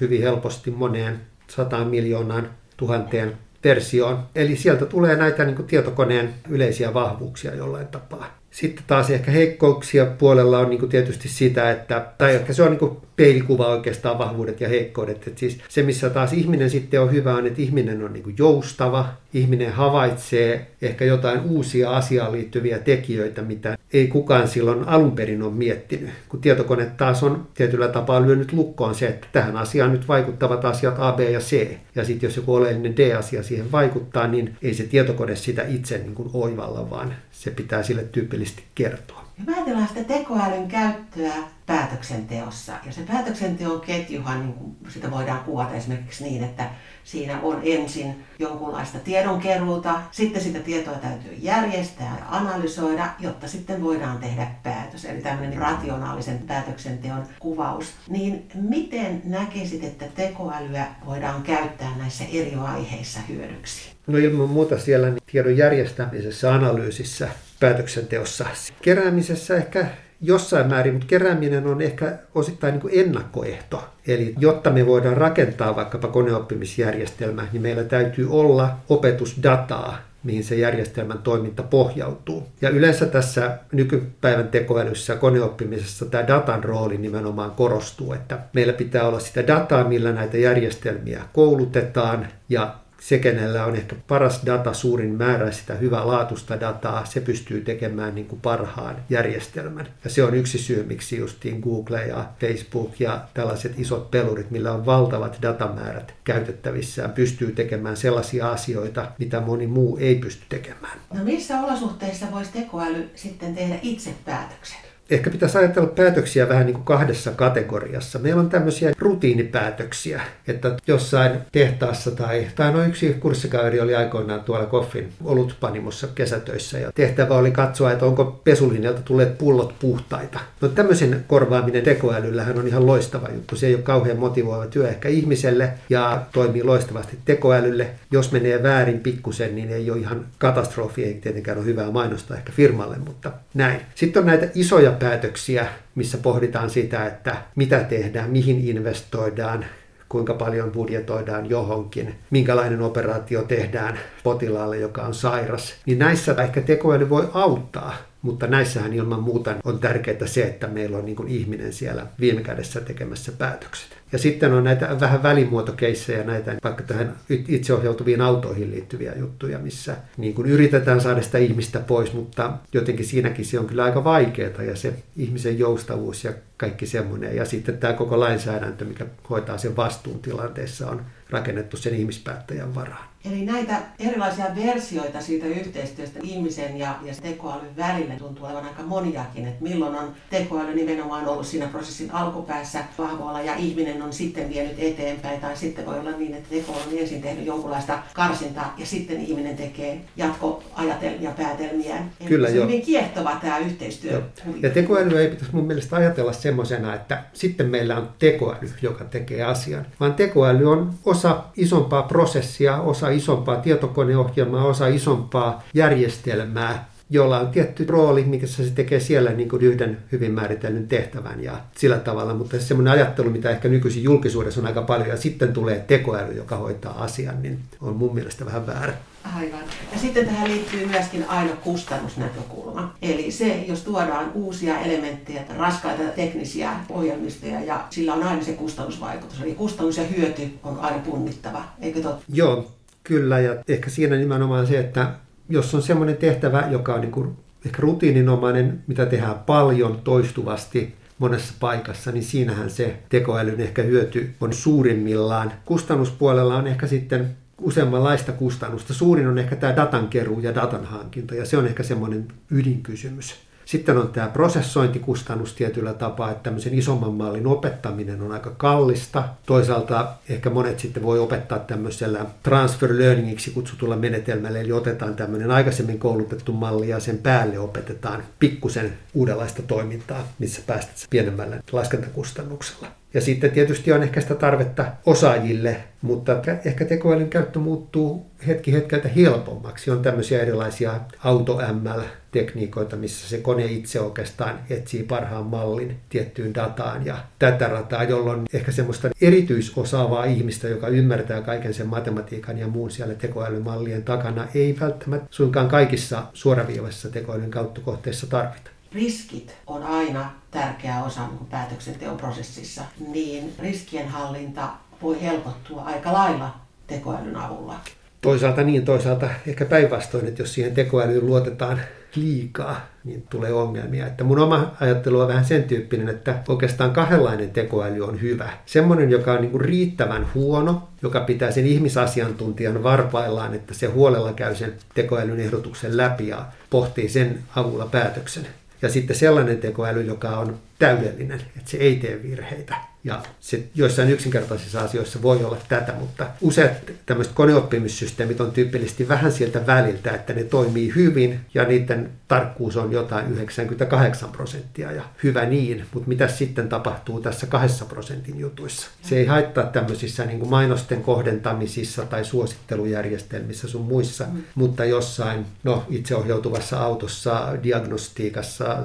hyvin 0.00 0.22
helposti 0.22 0.70
moneen 0.70 1.20
sataan 1.48 1.86
miljoonaan 1.86 2.50
tuhanteen 2.76 3.38
versioon. 3.64 4.26
Eli 4.34 4.56
sieltä 4.56 4.86
tulee 4.86 5.16
näitä 5.16 5.44
niin 5.44 5.56
kuin 5.56 5.66
tietokoneen 5.66 6.34
yleisiä 6.48 6.94
vahvuuksia 6.94 7.54
jollain 7.54 7.86
tapaa. 7.86 8.39
Sitten 8.50 8.84
taas 8.86 9.10
ehkä 9.10 9.30
heikkouksia 9.30 10.06
puolella 10.06 10.58
on 10.58 10.70
niin 10.70 10.88
tietysti 10.88 11.28
sitä, 11.28 11.70
että, 11.70 12.06
tai 12.18 12.34
ehkä 12.34 12.52
se 12.52 12.62
on 12.62 12.70
niin 12.70 12.96
peilikuva 13.16 13.66
oikeastaan 13.66 14.18
vahvuudet 14.18 14.60
ja 14.60 14.68
heikkoudet. 14.68 15.28
Että 15.28 15.40
siis 15.40 15.58
se, 15.68 15.82
missä 15.82 16.10
taas 16.10 16.32
ihminen 16.32 16.70
sitten 16.70 17.00
on 17.00 17.12
hyvä, 17.12 17.34
on, 17.34 17.46
että 17.46 17.62
ihminen 17.62 18.04
on 18.04 18.12
niin 18.12 18.34
joustava, 18.38 19.08
ihminen 19.34 19.72
havaitsee 19.72 20.66
ehkä 20.82 21.04
jotain 21.04 21.40
uusia 21.40 21.90
asiaan 21.90 22.32
liittyviä 22.32 22.78
tekijöitä, 22.78 23.42
mitä 23.42 23.78
ei 23.92 24.06
kukaan 24.06 24.48
silloin 24.48 24.88
alun 24.88 25.12
perin 25.12 25.42
ole 25.42 25.52
miettinyt. 25.52 26.10
Kun 26.28 26.40
tietokone 26.40 26.86
taas 26.96 27.22
on 27.22 27.46
tietyllä 27.54 27.88
tapaa 27.88 28.22
lyönyt 28.22 28.52
lukkoon 28.52 28.94
se, 28.94 29.06
että 29.06 29.26
tähän 29.32 29.56
asiaan 29.56 29.92
nyt 29.92 30.08
vaikuttavat 30.08 30.64
asiat 30.64 30.94
A, 30.98 31.12
B 31.12 31.20
ja 31.20 31.40
C. 31.40 31.68
Ja 31.94 32.04
sitten 32.04 32.28
jos 32.28 32.36
joku 32.36 32.54
oleellinen 32.54 32.96
D-asia 32.96 33.42
siihen 33.42 33.72
vaikuttaa, 33.72 34.26
niin 34.26 34.56
ei 34.62 34.74
se 34.74 34.82
tietokone 34.82 35.36
sitä 35.36 35.62
itse 35.68 35.98
niin 35.98 36.14
kuin 36.14 36.30
oivalla, 36.32 36.90
vaan 36.90 37.14
se 37.40 37.50
pitää 37.50 37.82
sille 37.82 38.04
tyypillisesti 38.04 38.64
kertoa. 38.74 39.24
Ja 39.38 39.54
ajatellaan 39.54 39.88
sitä 39.88 40.04
tekoälyn 40.04 40.68
käyttöä 40.68 41.32
päätöksenteossa. 41.70 42.72
Ja 42.86 42.92
se 42.92 43.00
päätöksenteon 43.00 43.80
ketjuhan, 43.80 44.40
niin 44.40 44.52
kuin 44.52 44.76
sitä 44.88 45.10
voidaan 45.10 45.44
kuvata 45.44 45.74
esimerkiksi 45.74 46.24
niin, 46.24 46.44
että 46.44 46.70
siinä 47.04 47.40
on 47.40 47.60
ensin 47.64 48.24
jonkunlaista 48.38 48.98
tiedonkeruuta, 48.98 50.00
sitten 50.10 50.42
sitä 50.42 50.58
tietoa 50.58 50.94
täytyy 50.94 51.32
järjestää 51.38 52.16
ja 52.18 52.36
analysoida, 52.36 53.08
jotta 53.20 53.48
sitten 53.48 53.82
voidaan 53.82 54.18
tehdä 54.18 54.46
päätös. 54.62 55.04
Eli 55.04 55.20
tämmöinen 55.20 55.58
rationaalisen 55.58 56.38
päätöksenteon 56.38 57.26
kuvaus. 57.38 57.92
Niin 58.08 58.48
miten 58.54 59.22
näkisit, 59.24 59.84
että 59.84 60.04
tekoälyä 60.14 60.86
voidaan 61.06 61.42
käyttää 61.42 61.96
näissä 61.98 62.24
eri 62.32 62.58
vaiheissa 62.60 63.20
hyödyksi? 63.28 63.90
No 64.06 64.18
ilman 64.18 64.48
muuta 64.48 64.78
siellä 64.78 65.12
tiedon 65.32 65.56
järjestämisessä, 65.56 66.54
analyysissä, 66.54 67.28
päätöksenteossa. 67.60 68.46
Keräämisessä 68.82 69.56
ehkä 69.56 69.86
jossain 70.20 70.66
määrin, 70.66 70.94
mutta 70.94 71.06
kerääminen 71.06 71.66
on 71.66 71.82
ehkä 71.82 72.18
osittain 72.34 72.72
niin 72.72 72.80
kuin 72.80 72.98
ennakkoehto. 73.00 73.84
Eli 74.06 74.34
jotta 74.38 74.70
me 74.70 74.86
voidaan 74.86 75.16
rakentaa 75.16 75.76
vaikkapa 75.76 76.08
koneoppimisjärjestelmä, 76.08 77.46
niin 77.52 77.62
meillä 77.62 77.84
täytyy 77.84 78.30
olla 78.30 78.76
opetusdataa, 78.88 79.98
mihin 80.24 80.44
se 80.44 80.54
järjestelmän 80.54 81.18
toiminta 81.18 81.62
pohjautuu. 81.62 82.46
Ja 82.60 82.70
yleensä 82.70 83.06
tässä 83.06 83.58
nykypäivän 83.72 84.48
tekoälyssä 84.48 85.16
koneoppimisessa 85.16 86.06
tämä 86.06 86.26
datan 86.26 86.64
rooli 86.64 86.98
nimenomaan 86.98 87.50
korostuu, 87.50 88.12
että 88.12 88.38
meillä 88.52 88.72
pitää 88.72 89.08
olla 89.08 89.20
sitä 89.20 89.46
dataa, 89.46 89.88
millä 89.88 90.12
näitä 90.12 90.36
järjestelmiä 90.36 91.22
koulutetaan 91.32 92.28
ja 92.48 92.74
se, 93.00 93.18
kenellä 93.18 93.64
on 93.64 93.76
ehkä 93.76 93.96
paras 94.08 94.40
data, 94.46 94.72
suurin 94.72 95.10
määrä 95.10 95.50
sitä 95.50 95.74
hyvää 95.74 96.06
laatusta 96.06 96.60
dataa, 96.60 97.04
se 97.04 97.20
pystyy 97.20 97.60
tekemään 97.60 98.14
niin 98.14 98.26
kuin 98.26 98.40
parhaan 98.40 98.96
järjestelmän. 99.10 99.88
Ja 100.04 100.10
se 100.10 100.24
on 100.24 100.34
yksi 100.34 100.58
syy, 100.58 100.82
miksi 100.82 101.16
justiin 101.16 101.60
Google 101.60 102.06
ja 102.06 102.24
Facebook 102.40 103.00
ja 103.00 103.24
tällaiset 103.34 103.78
isot 103.78 104.10
pelurit, 104.10 104.50
millä 104.50 104.72
on 104.72 104.86
valtavat 104.86 105.38
datamäärät 105.42 106.14
käytettävissään, 106.24 107.12
pystyy 107.12 107.52
tekemään 107.52 107.96
sellaisia 107.96 108.50
asioita, 108.50 109.12
mitä 109.18 109.40
moni 109.40 109.66
muu 109.66 109.96
ei 109.96 110.14
pysty 110.14 110.42
tekemään. 110.48 110.98
No 111.14 111.24
missä 111.24 111.60
olosuhteissa 111.60 112.26
voisi 112.32 112.52
tekoäly 112.52 113.10
sitten 113.14 113.54
tehdä 113.54 113.78
itse 113.82 114.14
päätöksen? 114.24 114.89
Ehkä 115.10 115.30
pitäisi 115.30 115.58
ajatella 115.58 115.88
päätöksiä 115.88 116.48
vähän 116.48 116.66
niin 116.66 116.74
kuin 116.74 116.84
kahdessa 116.84 117.30
kategoriassa. 117.30 118.18
Meillä 118.18 118.40
on 118.40 118.50
tämmöisiä 118.50 118.92
rutiinipäätöksiä, 118.98 120.20
että 120.48 120.76
jossain 120.86 121.32
tehtaassa 121.52 122.10
tai, 122.10 122.46
tai 122.54 122.72
no 122.72 122.84
yksi 122.84 123.16
kurssikäyri 123.20 123.80
oli 123.80 123.94
aikoinaan 123.94 124.40
tuolla 124.40 124.66
Koffin 124.66 125.12
olutpanimossa 125.24 126.08
kesätöissä 126.14 126.78
ja 126.78 126.92
tehtävä 126.94 127.34
oli 127.34 127.50
katsoa, 127.50 127.92
että 127.92 128.04
onko 128.04 128.40
pesulinjalta 128.44 129.00
tulleet 129.02 129.38
pullot 129.38 129.74
puhtaita. 129.78 130.40
No 130.60 130.68
tämmöisen 130.68 131.24
korvaaminen 131.28 131.82
tekoälyllähän 131.82 132.58
on 132.58 132.68
ihan 132.68 132.86
loistava 132.86 133.28
juttu. 133.34 133.56
Se 133.56 133.66
ei 133.66 133.74
ole 133.74 133.82
kauhean 133.82 134.18
motivoiva 134.18 134.66
työ 134.66 134.88
ehkä 134.88 135.08
ihmiselle 135.08 135.72
ja 135.88 136.22
toimii 136.32 136.62
loistavasti 136.62 137.18
tekoälylle. 137.24 137.90
Jos 138.10 138.32
menee 138.32 138.62
väärin 138.62 139.00
pikkusen, 139.00 139.54
niin 139.54 139.70
ei 139.70 139.90
ole 139.90 140.00
ihan 140.00 140.26
katastrofi, 140.38 141.04
ei 141.04 141.14
tietenkään 141.14 141.58
ole 141.58 141.66
hyvää 141.66 141.90
mainosta 141.90 142.36
ehkä 142.36 142.52
firmalle, 142.52 142.96
mutta 143.06 143.32
näin. 143.54 143.80
Sitten 143.94 144.20
on 144.20 144.26
näitä 144.26 144.48
isoja 144.54 144.99
päätöksiä, 145.00 145.66
missä 145.94 146.18
pohditaan 146.18 146.70
sitä, 146.70 147.06
että 147.06 147.36
mitä 147.56 147.80
tehdään, 147.80 148.30
mihin 148.30 148.68
investoidaan, 148.68 149.64
kuinka 150.08 150.34
paljon 150.34 150.70
budjetoidaan 150.70 151.50
johonkin, 151.50 152.14
minkälainen 152.30 152.82
operaatio 152.82 153.42
tehdään 153.42 153.98
potilaalle, 154.22 154.78
joka 154.78 155.02
on 155.02 155.14
sairas, 155.14 155.74
niin 155.86 155.98
näissä 155.98 156.36
ehkä 156.42 156.60
tekoäly 156.60 157.08
voi 157.08 157.30
auttaa, 157.34 157.96
mutta 158.22 158.46
näissähän 158.46 158.92
ilman 158.92 159.22
muuta 159.22 159.54
on 159.64 159.78
tärkeää 159.78 160.26
se, 160.26 160.42
että 160.42 160.66
meillä 160.66 160.98
on 160.98 161.04
niin 161.04 161.28
ihminen 161.28 161.72
siellä 161.72 162.06
viime 162.20 162.42
kädessä 162.42 162.80
tekemässä 162.80 163.32
päätökset. 163.32 163.99
Ja 164.12 164.18
sitten 164.18 164.52
on 164.52 164.64
näitä 164.64 164.96
vähän 165.00 165.22
välimuotokeissejä, 165.22 166.24
näitä 166.24 166.56
vaikka 166.64 166.82
tähän 166.82 167.16
itseohjautuviin 167.48 168.20
autoihin 168.20 168.70
liittyviä 168.70 169.12
juttuja, 169.18 169.58
missä 169.58 169.96
niin 170.16 170.34
kuin 170.34 170.48
yritetään 170.48 171.00
saada 171.00 171.22
sitä 171.22 171.38
ihmistä 171.38 171.80
pois, 171.80 172.12
mutta 172.12 172.52
jotenkin 172.72 173.06
siinäkin 173.06 173.44
se 173.44 173.58
on 173.58 173.66
kyllä 173.66 173.84
aika 173.84 174.04
vaikeaa 174.04 174.62
ja 174.62 174.76
se 174.76 174.92
ihmisen 175.16 175.58
joustavuus 175.58 176.24
ja 176.24 176.32
kaikki 176.60 176.86
semmoinen. 176.86 177.36
Ja 177.36 177.44
sitten 177.44 177.78
tämä 177.78 177.92
koko 177.92 178.20
lainsäädäntö, 178.20 178.84
mikä 178.84 179.06
hoitaa 179.30 179.58
sen 179.58 179.76
vastuun 179.76 180.22
tilanteessa, 180.22 180.90
on 180.90 181.06
rakennettu 181.30 181.76
sen 181.76 181.94
ihmispäättäjän 181.94 182.74
varaan. 182.74 183.10
Eli 183.24 183.44
näitä 183.44 183.82
erilaisia 183.98 184.46
versioita 184.56 185.20
siitä 185.20 185.46
yhteistyöstä 185.46 186.20
ihmisen 186.22 186.78
ja, 186.78 186.96
ja 187.04 187.14
tekoälyn 187.22 187.76
välillä 187.76 188.14
tuntuu 188.14 188.44
olevan 188.44 188.64
aika 188.64 188.82
moniakin, 188.82 189.48
että 189.48 189.62
milloin 189.62 189.94
on 189.94 190.12
tekoäly 190.30 190.74
nimenomaan 190.74 191.28
ollut 191.28 191.46
siinä 191.46 191.66
prosessin 191.66 192.10
alkupäässä 192.10 192.84
vahvoilla 192.98 193.40
ja 193.40 193.54
ihminen 193.54 194.02
on 194.02 194.12
sitten 194.12 194.48
vienyt 194.48 194.74
eteenpäin, 194.78 195.40
tai 195.40 195.56
sitten 195.56 195.86
voi 195.86 195.98
olla 195.98 196.10
niin, 196.10 196.34
että 196.34 196.48
tekoäly 196.50 196.80
on 196.92 196.98
ensin 196.98 197.22
tehnyt 197.22 197.46
jonkunlaista 197.46 197.98
karsintaa 198.14 198.74
ja 198.78 198.86
sitten 198.86 199.20
ihminen 199.20 199.56
tekee 199.56 200.00
jatkoajatelmia 200.16 201.30
päätelmiä. 201.30 201.96
Eli 201.96 202.28
Kyllä, 202.28 202.50
se 202.50 202.60
on 202.60 202.66
hyvin 202.66 202.82
kiehtova 202.82 203.38
tämä 203.40 203.58
yhteistyö. 203.58 204.12
Joo. 204.12 204.22
Ja 204.62 204.70
tekoäly 204.70 205.18
ei 205.18 205.28
pitäisi 205.28 205.54
mun 205.54 205.66
mielestä 205.66 205.96
ajatella 205.96 206.32
semmoisena, 206.50 206.94
että 206.94 207.22
sitten 207.32 207.66
meillä 207.66 207.96
on 207.96 208.08
tekoäly, 208.18 208.70
joka 208.82 209.04
tekee 209.04 209.42
asian, 209.42 209.86
vaan 210.00 210.14
tekoäly 210.14 210.70
on 210.70 210.94
osa 211.04 211.42
isompaa 211.56 212.02
prosessia, 212.02 212.76
osa 212.80 213.08
isompaa 213.08 213.56
tietokoneohjelmaa, 213.56 214.64
osa 214.64 214.86
isompaa 214.86 215.62
järjestelmää, 215.74 216.89
jolla 217.10 217.40
on 217.40 217.48
tietty 217.48 217.86
rooli, 217.88 218.24
mikä 218.24 218.46
se 218.46 218.70
tekee 218.74 219.00
siellä 219.00 219.30
niin 219.30 219.48
kuin 219.48 219.62
yhden 219.62 219.98
hyvin 220.12 220.32
määritellyn 220.32 220.88
tehtävän 220.88 221.44
ja 221.44 221.60
sillä 221.76 221.98
tavalla, 221.98 222.34
mutta 222.34 222.58
se 222.58 222.62
semmoinen 222.62 222.92
ajattelu, 222.92 223.30
mitä 223.30 223.50
ehkä 223.50 223.68
nykyisin 223.68 224.02
julkisuudessa 224.02 224.60
on 224.60 224.66
aika 224.66 224.82
paljon, 224.82 225.08
ja 225.08 225.16
sitten 225.16 225.52
tulee 225.52 225.84
tekoäly, 225.86 226.32
joka 226.32 226.56
hoitaa 226.56 227.04
asian, 227.04 227.42
niin 227.42 227.58
on 227.80 227.96
mun 227.96 228.14
mielestä 228.14 228.44
vähän 228.44 228.66
väärä. 228.66 228.92
Aivan. 229.36 229.60
Ja 229.92 229.98
sitten 229.98 230.26
tähän 230.26 230.50
liittyy 230.50 230.86
myöskin 230.86 231.24
aina 231.28 231.52
kustannusnäkökulma. 231.56 232.94
Eli 233.02 233.30
se, 233.30 233.64
jos 233.68 233.82
tuodaan 233.82 234.32
uusia 234.34 234.80
elementtejä, 234.80 235.44
raskaita 235.58 236.02
teknisiä 236.02 236.72
ohjelmistoja, 236.90 237.60
ja 237.60 237.86
sillä 237.90 238.14
on 238.14 238.22
aina 238.22 238.44
se 238.44 238.52
kustannusvaikutus. 238.52 239.40
Eli 239.40 239.54
kustannus 239.54 239.96
ja 239.96 240.04
hyöty 240.04 240.42
on 240.62 240.78
aina 240.80 240.98
punnittava, 240.98 241.64
eikö 241.80 242.02
totta? 242.02 242.24
Joo, 242.32 242.70
kyllä, 243.04 243.40
ja 243.40 243.56
ehkä 243.68 243.90
siinä 243.90 244.16
nimenomaan 244.16 244.66
se, 244.66 244.78
että 244.78 245.12
jos 245.50 245.74
on 245.74 245.82
semmoinen 245.82 246.16
tehtävä, 246.16 246.68
joka 246.70 246.94
on 246.94 247.00
niin 247.00 247.12
kuin 247.12 247.36
ehkä 247.66 247.82
rutiininomainen, 247.82 248.82
mitä 248.86 249.06
tehdään 249.06 249.38
paljon 249.38 250.00
toistuvasti 250.04 250.94
monessa 251.18 251.54
paikassa, 251.60 252.12
niin 252.12 252.24
siinähän 252.24 252.70
se 252.70 252.96
tekoälyn 253.08 253.60
ehkä 253.60 253.82
hyöty 253.82 254.30
on 254.40 254.52
suurimmillaan. 254.52 255.52
Kustannuspuolella 255.64 256.56
on 256.56 256.66
ehkä 256.66 256.86
sitten 256.86 257.36
useammanlaista 257.60 258.32
kustannusta. 258.32 258.94
Suurin 258.94 259.26
on 259.26 259.38
ehkä 259.38 259.56
tämä 259.56 259.76
datankeruu 259.76 260.40
ja 260.40 260.54
datan 260.54 260.84
hankinta, 260.84 261.34
ja 261.34 261.46
se 261.46 261.56
on 261.56 261.66
ehkä 261.66 261.82
semmoinen 261.82 262.28
ydinkysymys. 262.50 263.49
Sitten 263.70 263.98
on 263.98 264.08
tämä 264.08 264.28
prosessointikustannus 264.28 265.52
tietyllä 265.54 265.94
tapaa, 265.94 266.30
että 266.30 266.42
tämmöisen 266.42 266.74
isomman 266.74 267.14
mallin 267.14 267.46
opettaminen 267.46 268.22
on 268.22 268.32
aika 268.32 268.50
kallista. 268.50 269.24
Toisaalta 269.46 270.12
ehkä 270.28 270.50
monet 270.50 270.78
sitten 270.78 271.02
voi 271.02 271.18
opettaa 271.18 271.58
tämmöisellä 271.58 272.26
transfer 272.42 272.98
learningiksi 272.98 273.50
kutsutulla 273.50 273.96
menetelmällä, 273.96 274.58
eli 274.58 274.72
otetaan 274.72 275.16
tämmöinen 275.16 275.50
aikaisemmin 275.50 275.98
koulutettu 275.98 276.52
malli 276.52 276.88
ja 276.88 277.00
sen 277.00 277.18
päälle 277.18 277.58
opetetaan 277.58 278.22
pikkusen 278.38 278.92
uudenlaista 279.14 279.62
toimintaa, 279.62 280.28
missä 280.38 280.62
päästään 280.66 280.96
pienemmällä 281.10 281.62
laskentakustannuksella. 281.72 282.99
Ja 283.14 283.20
sitten 283.20 283.50
tietysti 283.50 283.92
on 283.92 284.02
ehkä 284.02 284.20
sitä 284.20 284.34
tarvetta 284.34 284.84
osaajille, 285.06 285.76
mutta 286.02 286.42
ehkä 286.64 286.84
tekoälyn 286.84 287.28
käyttö 287.28 287.58
muuttuu 287.58 288.26
hetki 288.46 288.72
hetkeltä 288.72 289.08
helpommaksi. 289.08 289.90
On 289.90 290.02
tämmöisiä 290.02 290.42
erilaisia 290.42 291.00
auto-ML-tekniikoita, 291.24 292.96
missä 292.96 293.28
se 293.28 293.38
kone 293.38 293.64
itse 293.64 294.00
oikeastaan 294.00 294.58
etsii 294.70 295.02
parhaan 295.02 295.46
mallin 295.46 295.96
tiettyyn 296.08 296.54
dataan 296.54 297.06
ja 297.06 297.18
tätä 297.38 297.68
rataa, 297.68 298.04
jolloin 298.04 298.42
ehkä 298.52 298.72
semmoista 298.72 299.10
erityisosaavaa 299.20 300.24
ihmistä, 300.24 300.68
joka 300.68 300.88
ymmärtää 300.88 301.40
kaiken 301.40 301.74
sen 301.74 301.86
matematiikan 301.86 302.58
ja 302.58 302.68
muun 302.68 302.90
siellä 302.90 303.14
tekoälymallien 303.14 304.02
takana, 304.02 304.48
ei 304.54 304.76
välttämättä 304.80 305.26
suinkaan 305.30 305.68
kaikissa 305.68 306.22
suoraviivaisissa 306.32 307.10
tekoälyn 307.10 307.50
käyttökohteissa 307.50 308.26
tarvita 308.26 308.70
riskit 308.92 309.56
on 309.66 309.82
aina 309.82 310.30
tärkeä 310.50 311.04
osa 311.04 311.20
päätöksenteon 311.50 312.16
prosessissa, 312.16 312.82
niin 313.12 313.52
riskienhallinta 313.58 314.68
voi 315.02 315.22
helpottua 315.22 315.82
aika 315.82 316.12
lailla 316.12 316.54
tekoälyn 316.86 317.36
avulla. 317.36 317.80
Toisaalta 318.20 318.62
niin, 318.62 318.84
toisaalta 318.84 319.28
ehkä 319.46 319.64
päinvastoin, 319.64 320.26
että 320.26 320.42
jos 320.42 320.54
siihen 320.54 320.74
tekoälyyn 320.74 321.26
luotetaan 321.26 321.80
liikaa, 322.14 322.86
niin 323.04 323.26
tulee 323.30 323.52
ongelmia. 323.52 324.06
Että 324.06 324.24
mun 324.24 324.38
oma 324.38 324.72
ajattelu 324.80 325.20
on 325.20 325.28
vähän 325.28 325.44
sen 325.44 325.64
tyyppinen, 325.64 326.08
että 326.08 326.34
oikeastaan 326.48 326.90
kahdenlainen 326.90 327.50
tekoäly 327.50 328.00
on 328.00 328.20
hyvä. 328.20 328.50
Semmoinen, 328.66 329.10
joka 329.10 329.32
on 329.32 329.40
niin 329.40 329.60
riittävän 329.60 330.26
huono, 330.34 330.88
joka 331.02 331.20
pitää 331.20 331.50
sen 331.50 331.66
ihmisasiantuntijan 331.66 332.82
varpaillaan, 332.82 333.54
että 333.54 333.74
se 333.74 333.86
huolella 333.86 334.32
käy 334.32 334.54
sen 334.54 334.74
tekoälyn 334.94 335.40
ehdotuksen 335.40 335.96
läpi 335.96 336.28
ja 336.28 336.44
pohtii 336.70 337.08
sen 337.08 337.38
avulla 337.56 337.86
päätöksen. 337.86 338.46
Ja 338.82 338.88
sitten 338.88 339.16
sellainen 339.16 339.58
tekoäly, 339.58 340.02
joka 340.02 340.28
on 340.28 340.58
täydellinen, 340.80 341.40
että 341.56 341.70
se 341.70 341.76
ei 341.76 341.96
tee 341.96 342.22
virheitä. 342.22 342.76
Ja 343.04 343.22
se 343.40 343.62
joissain 343.74 344.10
yksinkertaisissa 344.10 344.80
asioissa 344.80 345.22
voi 345.22 345.44
olla 345.44 345.56
tätä, 345.68 345.92
mutta 345.92 346.26
useat 346.40 346.72
tämmöiset 347.06 347.34
koneoppimissysteemit 347.34 348.40
on 348.40 348.52
tyypillisesti 348.52 349.08
vähän 349.08 349.32
sieltä 349.32 349.66
väliltä, 349.66 350.10
että 350.10 350.32
ne 350.32 350.44
toimii 350.44 350.92
hyvin 350.94 351.40
ja 351.54 351.64
niiden 351.64 352.10
tarkkuus 352.28 352.76
on 352.76 352.92
jotain 352.92 353.32
98 353.32 354.32
prosenttia 354.32 354.92
ja 354.92 355.02
hyvä 355.22 355.44
niin, 355.44 355.84
mutta 355.94 356.08
mitä 356.08 356.28
sitten 356.28 356.68
tapahtuu 356.68 357.20
tässä 357.20 357.46
2 357.46 357.84
prosentin 357.84 358.40
jutuissa? 358.40 358.88
Se 359.02 359.16
ei 359.16 359.26
haittaa 359.26 359.64
tämmöisissä 359.64 360.24
niin 360.24 360.38
kuin 360.38 360.50
mainosten 360.50 361.02
kohdentamisissa 361.02 362.06
tai 362.06 362.24
suosittelujärjestelmissä 362.24 363.68
sun 363.68 363.82
muissa, 363.82 364.24
mm. 364.24 364.42
mutta 364.54 364.84
jossain 364.84 365.46
no, 365.64 365.86
itseohjautuvassa 365.90 366.80
autossa, 366.80 367.48
diagnostiikassa, 367.62 368.78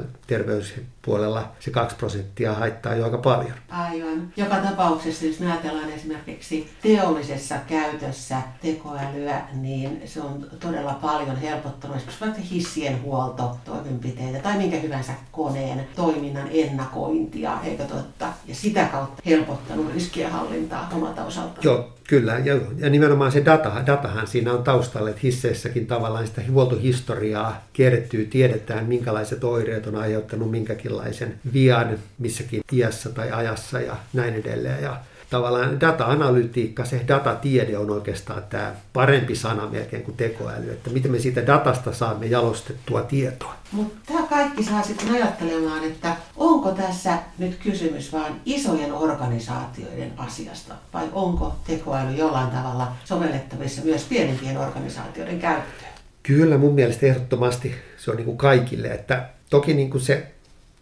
terveyspuolella 1.06 1.52
se 1.60 1.72
2 1.72 1.96
prosenttia 1.96 2.54
haittaa 2.54 2.96
jo 2.96 3.06
aika 3.06 3.18
paljon. 3.18 3.54
Aivan. 3.70 4.34
Joka 4.38 4.56
tapauksessa, 4.56 5.26
jos 5.26 5.40
me 5.40 5.52
ajatellaan 5.52 5.92
esimerkiksi 5.92 6.70
teollisessa 6.82 7.56
käytössä 7.68 8.42
tekoälyä, 8.62 9.42
niin 9.54 10.02
se 10.06 10.22
on 10.22 10.48
todella 10.60 10.94
paljon 10.94 11.38
helpottanut 11.38 11.98
esimerkiksi 11.98 12.26
vaikka 12.26 12.42
hissien 12.42 13.02
huoltotoimenpiteitä 13.02 14.40
tai 14.40 14.58
minkä 14.58 14.78
hyvänsä 14.78 15.14
koneen 15.32 15.88
toiminnan 15.96 16.48
ennakointia, 16.52 17.60
eikö 17.64 17.84
totta? 17.84 18.28
Ja 18.46 18.56
sitä 18.56 18.86
kautta 18.86 19.22
helpottanut 19.26 19.94
riskienhallintaa 19.94 20.90
omalta 20.96 21.26
osaltaan. 21.26 21.64
Joo, 21.64 21.90
Kyllä, 22.08 22.40
ja, 22.44 22.60
ja 22.78 22.90
nimenomaan 22.90 23.32
se 23.32 23.46
data, 23.46 23.84
datahan 23.88 24.28
siinä 24.28 24.54
on 24.54 24.64
taustalla, 24.64 25.10
että 25.10 25.22
hisseissäkin 25.24 25.88
tavallaan 25.88 26.28
sitä 26.28 26.42
huoltohistoriaa 26.52 27.68
kierrettyy, 27.74 28.26
tiedetään 28.26 28.86
minkälaiset 28.86 29.44
oireet 29.44 29.88
on 29.88 29.96
aiheuttanut 29.96 30.52
minkäkinlaisen 30.52 31.36
vian 31.54 32.00
missäkin 32.20 32.62
iässä 32.72 33.10
tai 33.10 33.32
ajassa 33.32 33.82
ja 33.82 33.96
näin 34.14 34.34
edelleen. 34.34 34.84
Ja 34.84 34.98
tavallaan 35.30 35.82
data-analytiikka, 35.82 36.86
se 36.86 37.02
datatiede 37.08 37.78
on 37.78 37.92
oikeastaan 37.92 38.44
tämä 38.50 38.76
parempi 38.94 39.36
sana 39.36 39.68
melkein 39.68 40.04
kuin 40.04 40.18
tekoäly, 40.18 40.72
että 40.72 40.90
miten 40.90 41.12
me 41.12 41.20
siitä 41.20 41.48
datasta 41.48 41.94
saamme 41.94 42.26
jalostettua 42.26 43.02
tietoa. 43.02 43.56
Mutta 43.72 44.14
tämä 44.14 44.28
kaikki 44.28 44.64
saa 44.64 44.84
sitten 44.84 45.12
ajattelemaan, 45.12 45.84
että 45.84 46.16
onko 46.38 46.72
tässä 46.72 47.18
nyt 47.38 47.56
kysymys 47.56 48.14
vain 48.14 48.34
isojen 48.46 48.94
organisaatioiden 48.94 50.12
asiasta 50.18 50.76
vai 50.94 51.10
onko 51.14 51.56
tekoäly 51.68 52.16
jollain 52.16 52.50
tavalla 52.50 52.92
sovellettavissa 53.06 53.82
myös 53.86 54.04
pienempien 54.04 54.58
organisaatioiden 54.58 55.40
käyttöön? 55.40 55.92
Kyllä 56.24 56.58
mun 56.58 56.74
mielestä 56.74 57.06
ehdottomasti 57.06 57.76
se 57.98 58.12
on 58.12 58.18
niin 58.18 58.26
kuin 58.26 58.38
kaikille, 58.38 58.88
että 58.88 59.30
toki 59.50 59.74
niin 59.74 59.90
kuin 59.90 60.02
se 60.02 60.35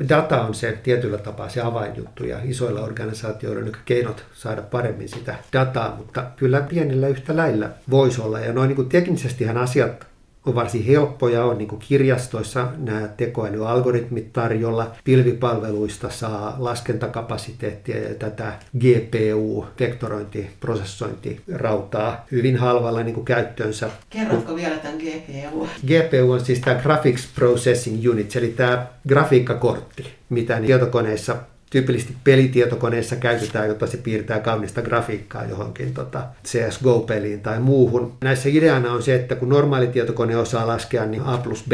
data 0.10 0.42
on 0.42 0.54
se 0.54 0.80
tietyllä 0.84 1.18
tapaa 1.18 1.50
se 1.50 1.62
avainjuttu 1.62 2.26
ja 2.26 2.40
isoilla 2.44 2.82
organisaatioilla 2.82 3.66
on 3.66 3.72
keinot 3.86 4.26
saada 4.34 4.62
paremmin 4.62 5.10
sitä 5.10 5.36
dataa, 5.54 5.96
mutta 5.96 6.26
kyllä 6.36 6.62
pienillä 6.62 7.08
yhtä 7.08 7.36
lailla 7.36 7.70
voisi 7.90 8.22
olla. 8.22 8.40
Ja 8.40 8.54
noin 8.54 8.76
niin 8.76 8.90
teknisestihan 8.90 9.58
asiat 9.58 10.13
on 10.46 10.56
varsin 10.56 10.86
helppoja, 10.86 11.46
on 11.46 11.58
niin 11.58 11.80
kirjastoissa 11.80 12.68
nämä 12.78 13.08
tekoälyalgoritmit 13.08 14.34
tarjolla, 14.34 14.92
pilvipalveluista 15.04 16.10
saa 16.10 16.56
laskentakapasiteettia 16.60 18.10
ja 18.10 18.16
tätä 18.16 18.54
GPU, 18.80 19.66
vektorointi, 19.80 20.50
prosessointi, 20.60 21.42
rautaa 21.54 22.26
hyvin 22.32 22.58
halvalla 22.58 23.04
niin 23.04 23.26
käyttöönsä. 23.26 23.90
Kerrotko 24.10 24.56
vielä 24.56 24.76
tämän 24.76 24.98
GPU? 24.98 25.68
GPU 25.88 26.32
on 26.32 26.46
siis 26.46 26.60
tämä 26.60 26.82
Graphics 26.82 27.28
Processing 27.36 28.10
Unit, 28.10 28.36
eli 28.36 28.48
tämä 28.48 28.88
grafiikkakortti, 29.08 30.06
mitä 30.30 30.62
tietokoneissa 30.62 31.36
tyypillisesti 31.74 32.16
pelitietokoneessa 32.24 33.16
käytetään, 33.16 33.68
jotta 33.68 33.88
se 33.88 33.98
piirtää 33.98 34.40
kaunista 34.40 34.82
grafiikkaa 34.82 35.46
johonkin 35.46 35.94
tota 35.94 36.24
CSGO-peliin 36.46 37.40
tai 37.40 37.60
muuhun. 37.60 38.14
Näissä 38.22 38.50
ideana 38.50 38.92
on 38.92 39.04
se, 39.04 39.16
että 39.16 39.36
kun 39.36 39.50
normaali 39.50 39.88
tietokone 39.88 40.38
osaa 40.38 40.68
laskea 40.68 41.06
niin 41.06 41.24
A 41.24 41.38
plus 41.38 41.64
B 41.70 41.72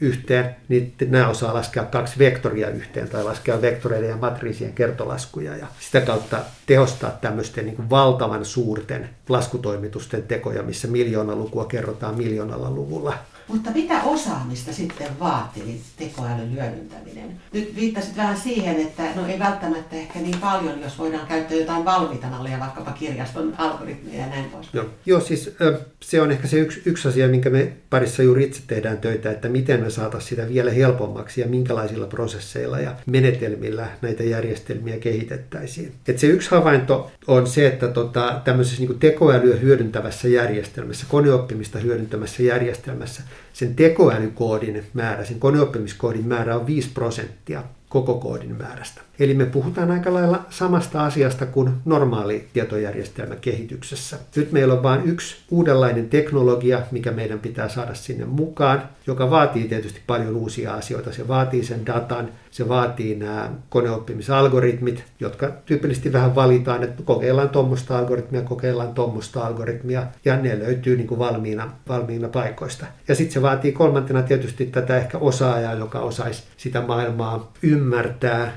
yhteen, 0.00 0.56
niin 0.68 0.94
nämä 1.08 1.28
osaa 1.28 1.54
laskea 1.54 1.84
kaksi 1.84 2.18
vektoria 2.18 2.70
yhteen 2.70 3.08
tai 3.08 3.24
laskea 3.24 3.62
vektoreiden 3.62 4.10
ja 4.10 4.16
matriisien 4.16 4.72
kertolaskuja 4.72 5.56
ja 5.56 5.66
sitä 5.80 6.00
kautta 6.00 6.38
tehostaa 6.66 7.10
tämmöisten 7.20 7.64
niin 7.64 7.76
kuin 7.76 7.90
valtavan 7.90 8.44
suurten 8.44 9.08
laskutoimitusten 9.28 10.22
tekoja, 10.22 10.62
missä 10.62 10.88
miljoona 10.88 11.34
lukua 11.34 11.64
kerrotaan 11.64 12.16
miljoonalla 12.16 12.70
luvulla. 12.70 13.18
Mutta 13.48 13.70
mitä 13.70 14.02
osaamista 14.02 14.72
sitten 14.72 15.18
vaatii 15.20 15.80
tekoälyn 15.96 16.52
hyödyntäminen? 16.52 17.40
Nyt 17.52 17.76
viittasit 17.76 18.16
vähän 18.16 18.36
siihen, 18.36 18.76
että 18.76 19.02
no 19.14 19.26
ei 19.26 19.38
välttämättä 19.38 19.96
ehkä 19.96 20.18
niin 20.18 20.38
paljon, 20.40 20.80
jos 20.80 20.98
voidaan 20.98 21.26
käyttää 21.26 21.56
jotain 21.56 21.84
valmiita 21.84 22.26
malleja, 22.26 22.60
vaikkapa 22.60 22.92
kirjaston 22.92 23.54
algoritmia 23.58 24.20
ja 24.20 24.26
näin 24.26 24.44
pois. 24.44 24.66
Joo, 24.72 24.84
Joo 25.06 25.20
siis 25.20 25.56
se 26.02 26.22
on 26.22 26.32
ehkä 26.32 26.48
se 26.48 26.58
yksi, 26.58 26.82
yksi 26.84 27.08
asia, 27.08 27.28
minkä 27.28 27.50
me 27.50 27.72
parissa 27.90 28.22
juuri 28.22 28.44
itse 28.44 28.62
tehdään 28.66 28.98
töitä, 28.98 29.30
että 29.30 29.48
miten 29.48 29.80
me 29.80 29.90
saataisiin 29.90 30.28
sitä 30.28 30.48
vielä 30.48 30.70
helpommaksi 30.70 31.40
ja 31.40 31.46
minkälaisilla 31.46 32.06
prosesseilla 32.06 32.80
ja 32.80 32.94
menetelmillä 33.06 33.88
näitä 34.02 34.22
järjestelmiä 34.22 34.98
kehitettäisiin. 34.98 35.92
Et 36.08 36.18
se 36.18 36.26
yksi 36.26 36.50
havainto 36.50 37.10
on 37.26 37.46
se, 37.46 37.66
että 37.66 37.88
tota, 37.88 38.40
tämmöisessä 38.44 38.82
niin 38.82 38.98
tekoälyä 38.98 39.56
hyödyntävässä 39.56 40.28
järjestelmässä, 40.28 41.06
koneoppimista 41.08 41.78
hyödyntämässä 41.78 42.42
järjestelmässä, 42.42 43.22
sen 43.52 43.74
tekoälykoodin 43.74 44.84
määrä, 44.94 45.24
sen 45.24 45.40
koneoppimiskoodin 45.40 46.26
määrä 46.26 46.56
on 46.56 46.66
5 46.66 46.90
prosenttia 46.94 47.62
koko 47.88 48.14
koodin 48.14 48.56
määrästä. 48.56 49.00
Eli 49.20 49.34
me 49.34 49.46
puhutaan 49.46 49.90
aika 49.90 50.14
lailla 50.14 50.44
samasta 50.50 51.04
asiasta 51.04 51.46
kuin 51.46 51.70
normaali 51.84 52.48
tietojärjestelmäkehityksessä. 52.52 54.18
Nyt 54.36 54.52
meillä 54.52 54.74
on 54.74 54.82
vain 54.82 55.02
yksi 55.04 55.36
uudenlainen 55.50 56.08
teknologia, 56.08 56.82
mikä 56.90 57.10
meidän 57.10 57.38
pitää 57.38 57.68
saada 57.68 57.94
sinne 57.94 58.24
mukaan, 58.24 58.82
joka 59.06 59.30
vaatii 59.30 59.68
tietysti 59.68 60.00
paljon 60.06 60.36
uusia 60.36 60.74
asioita. 60.74 61.12
Se 61.12 61.28
vaatii 61.28 61.64
sen 61.64 61.86
datan, 61.86 62.28
se 62.50 62.68
vaatii 62.68 63.14
nämä 63.14 63.50
koneoppimisalgoritmit, 63.68 65.04
jotka 65.20 65.52
tyypillisesti 65.66 66.12
vähän 66.12 66.34
valitaan, 66.34 66.84
että 66.84 67.02
kokeillaan 67.02 67.48
tuommoista 67.48 67.98
algoritmia, 67.98 68.42
kokeillaan 68.42 68.94
tuommoista 68.94 69.46
algoritmia, 69.46 70.06
ja 70.24 70.36
ne 70.36 70.58
löytyy 70.58 70.96
niin 70.96 71.06
kuin 71.06 71.18
valmiina, 71.18 71.70
valmiina 71.88 72.28
paikoista. 72.28 72.86
Ja 73.08 73.14
sitten 73.14 73.34
se 73.34 73.42
vaatii 73.42 73.72
kolmantena 73.72 74.22
tietysti 74.22 74.66
tätä 74.66 74.96
ehkä 74.96 75.18
osaajaa, 75.18 75.74
joka 75.74 76.00
osaisi 76.00 76.42
sitä 76.56 76.80
maailmaa 76.80 77.52
ymmärtää, 77.62 78.52